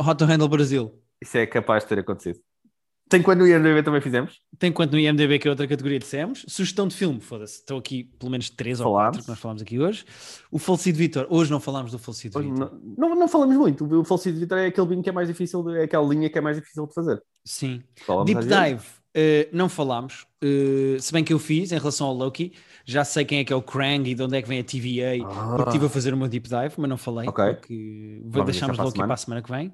[0.09, 1.04] Hot Handle Brasil.
[1.23, 2.39] Isso é capaz de ter acontecido.
[3.09, 4.41] Tem quando o IMDB também fizemos?
[4.59, 6.45] Tem quanto no IMDB, que é outra categoria, dissemos.
[6.49, 7.57] Sugestão de filme, foda-se.
[7.57, 9.17] Estão aqui pelo menos três ou Falámos.
[9.17, 10.07] quatro que nós falámos aqui hoje.
[10.51, 11.27] O falecido Vitor.
[11.29, 12.73] Hoje não falámos do falecido Vitor.
[12.97, 13.85] Não, não, não falamos muito.
[14.01, 16.39] O falecido Vitor é aquele vinho que é mais difícil, de, é aquela linha que
[16.39, 17.23] é mais difícil de fazer.
[17.45, 17.83] Sim.
[18.07, 19.04] Falamos Deep às vezes.
[19.17, 20.27] Eh, não falámos.
[20.43, 22.53] Eh, se bem que eu fiz em relação ao Loki,
[22.85, 24.65] já sei quem é que é o Krang e de onde é que vem a
[24.65, 25.55] TVA, Ah.
[25.57, 27.45] porque estive a fazer meu Deep Dive, mas não falei, Ok.
[27.55, 29.73] porque Vamos deixámos deixar para a Loki para a semana que vem.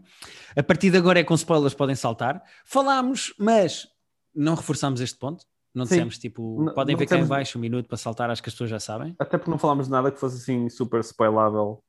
[0.55, 2.43] A partir de agora é com spoilers, podem saltar.
[2.67, 3.89] Falámos, mas
[4.35, 5.45] não reforçámos este ponto.
[5.75, 5.95] Não Sim.
[5.95, 8.49] dissemos tipo, Não- podem não ver cá em baixo um minuto para saltar, acho que
[8.49, 9.15] as pessoas já sabem.
[9.19, 11.83] Até porque não falámos de nada que fosse assim super spoilável.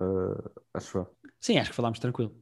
[0.00, 1.06] Uh, acho eu.
[1.40, 2.34] Sim, acho que falámos tranquilo.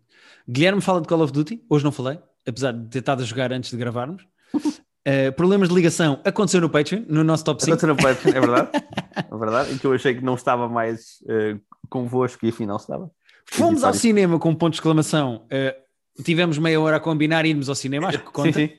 [0.48, 3.52] Guilherme fala de Call of Duty, hoje não falei, apesar de ter estado a jogar
[3.52, 4.26] antes de gravarmos.
[5.06, 7.72] Eh, problemas de ligação aconteceu no Patreon, no nosso top 5.
[7.76, 8.70] Aconteceu no Patreon, é verdade?
[9.30, 9.74] É verdade.
[9.74, 13.10] E que eu achei que não estava mais uh, convosco e afinal estava.
[13.44, 15.44] Fomos ao cinema com ponto de exclamação.
[15.50, 15.76] eh,
[16.24, 18.52] tivemos meia hora a combinar e irmos ao cinema, acho que conta.
[18.58, 18.74] Sim, sim.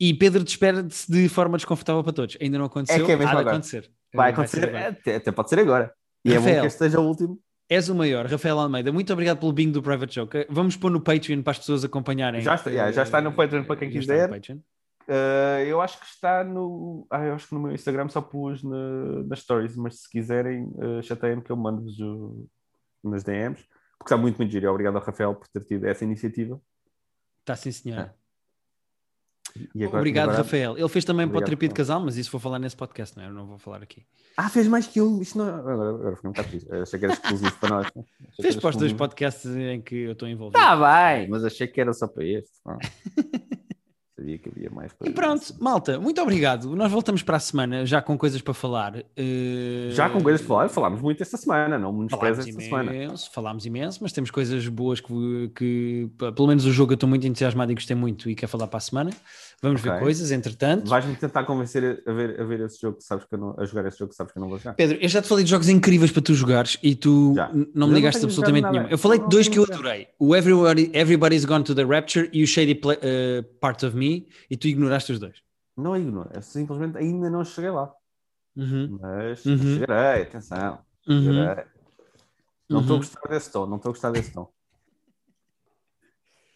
[0.00, 2.38] E Pedro despede-se de forma desconfortável para todos.
[2.40, 3.50] Ainda não aconteceu, É que é mesmo há agora.
[3.50, 3.90] acontecer.
[4.14, 5.92] Vai ser acontecer, até, até pode ser agora.
[6.24, 6.60] E é bom Rafael.
[6.62, 7.38] que este seja o último.
[7.68, 8.92] És o maior, Rafael Almeida.
[8.92, 10.46] Muito obrigado pelo bingo do Private Joke.
[10.50, 12.40] Vamos pôr no Patreon para as pessoas acompanharem.
[12.42, 14.28] Já está- yeah, já está no Patreon para quem Já quiser.
[14.28, 14.58] no Patreon.
[15.08, 17.06] Uh, eu acho que está no.
[17.10, 20.64] Ah, eu acho que no meu Instagram só pus na- nas stories, mas se quiserem,
[20.76, 22.46] uh, chateiem-me que eu mando-vos o-
[23.02, 23.62] nas DMs,
[23.98, 24.70] porque está muito, muito giro.
[24.70, 26.60] Obrigado ao Rafael por ter tido essa iniciativa.
[27.40, 28.14] Está sim, senhora.
[28.16, 28.21] E
[29.74, 30.76] agora- Obrigado, agora- Rafael.
[30.78, 33.16] Ele fez também para o Obrigado, terapia de casal, mas isso vou falar nesse podcast,
[33.16, 33.28] não é?
[33.28, 34.04] Eu não vou falar aqui.
[34.36, 35.20] Ah, fez mais que um.
[35.20, 35.46] Isto não...
[35.46, 36.68] Agora, agora fiquei um bocado triste.
[36.70, 37.86] Eu Achei que era exclusivo para nós.
[37.86, 38.04] Achei
[38.40, 40.58] Fez para os dois podcasts em que eu estou envolvido.
[40.58, 42.50] Tá bem, mas achei que era só para este.
[44.22, 45.14] Sabia que havia mais E coisas.
[45.14, 46.76] pronto, malta, muito obrigado.
[46.76, 49.02] Nós voltamos para a semana já com coisas para falar.
[49.16, 52.94] Eh, Já com coisas para falar, falámos muito esta semana, não nos Falámos esta semana.
[52.94, 57.08] imenso, falámos imenso, mas temos coisas boas que, que, pelo menos o jogo eu estou
[57.08, 59.10] muito entusiasmado e gostei muito e quero falar para a semana.
[59.62, 60.00] Vamos ver Ok.
[60.00, 60.88] coisas, entretanto.
[60.88, 63.64] Vais-me tentar convencer a ver, a ver esse jogo que sabes que eu não, a
[63.64, 64.74] jogar esse jogo que sabes que eu não vou jogar.
[64.74, 67.48] Pedro, eu já te falei de jogos incríveis para tu jogares e tu Já.
[67.72, 68.82] não me ligaste absolutamente nenhum.
[68.82, 68.92] nada.
[68.92, 72.42] Eu falei de dois que eu adorei: o Everybody, Everybody's Gone to the Rapture e
[72.42, 75.36] o Shady Pla- eh, Part of Me, e tu ignoraste os dois.
[75.76, 77.92] Não ignoro, eu simplesmente ainda não cheguei lá.
[78.56, 79.58] Uhum, Mas Uhum.
[79.78, 80.80] chegarei, atenção.
[81.08, 81.64] uhum, chegarei.
[82.68, 83.04] Não estou a uhum.
[83.04, 84.48] gostar desse tom, não estou a gostar desse tom.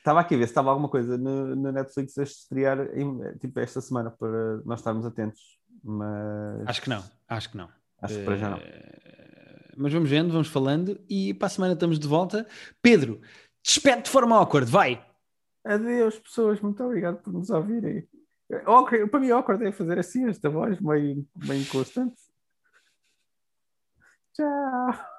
[0.07, 3.59] Estava aqui a ver se estava alguma coisa no, no Netflix a estrear em- tipo,
[3.59, 5.59] esta semana para nós estarmos atentos.
[5.82, 7.68] Mas Acho que não, acho que não.
[8.00, 8.57] acho que para já não.
[8.59, 12.46] Eh, Mas vamos vendo, vamos falando e para a semana estamos de volta.
[12.80, 13.20] Pedro,
[13.64, 15.04] despede de forma awkward, vai!
[15.64, 18.09] Adeus, pessoas, muito obrigado por nos ouvirem.
[18.64, 22.14] Awkward- para mim, awkward é fazer assim esta voz meio, meio inconstante.
[24.34, 25.15] Tchau.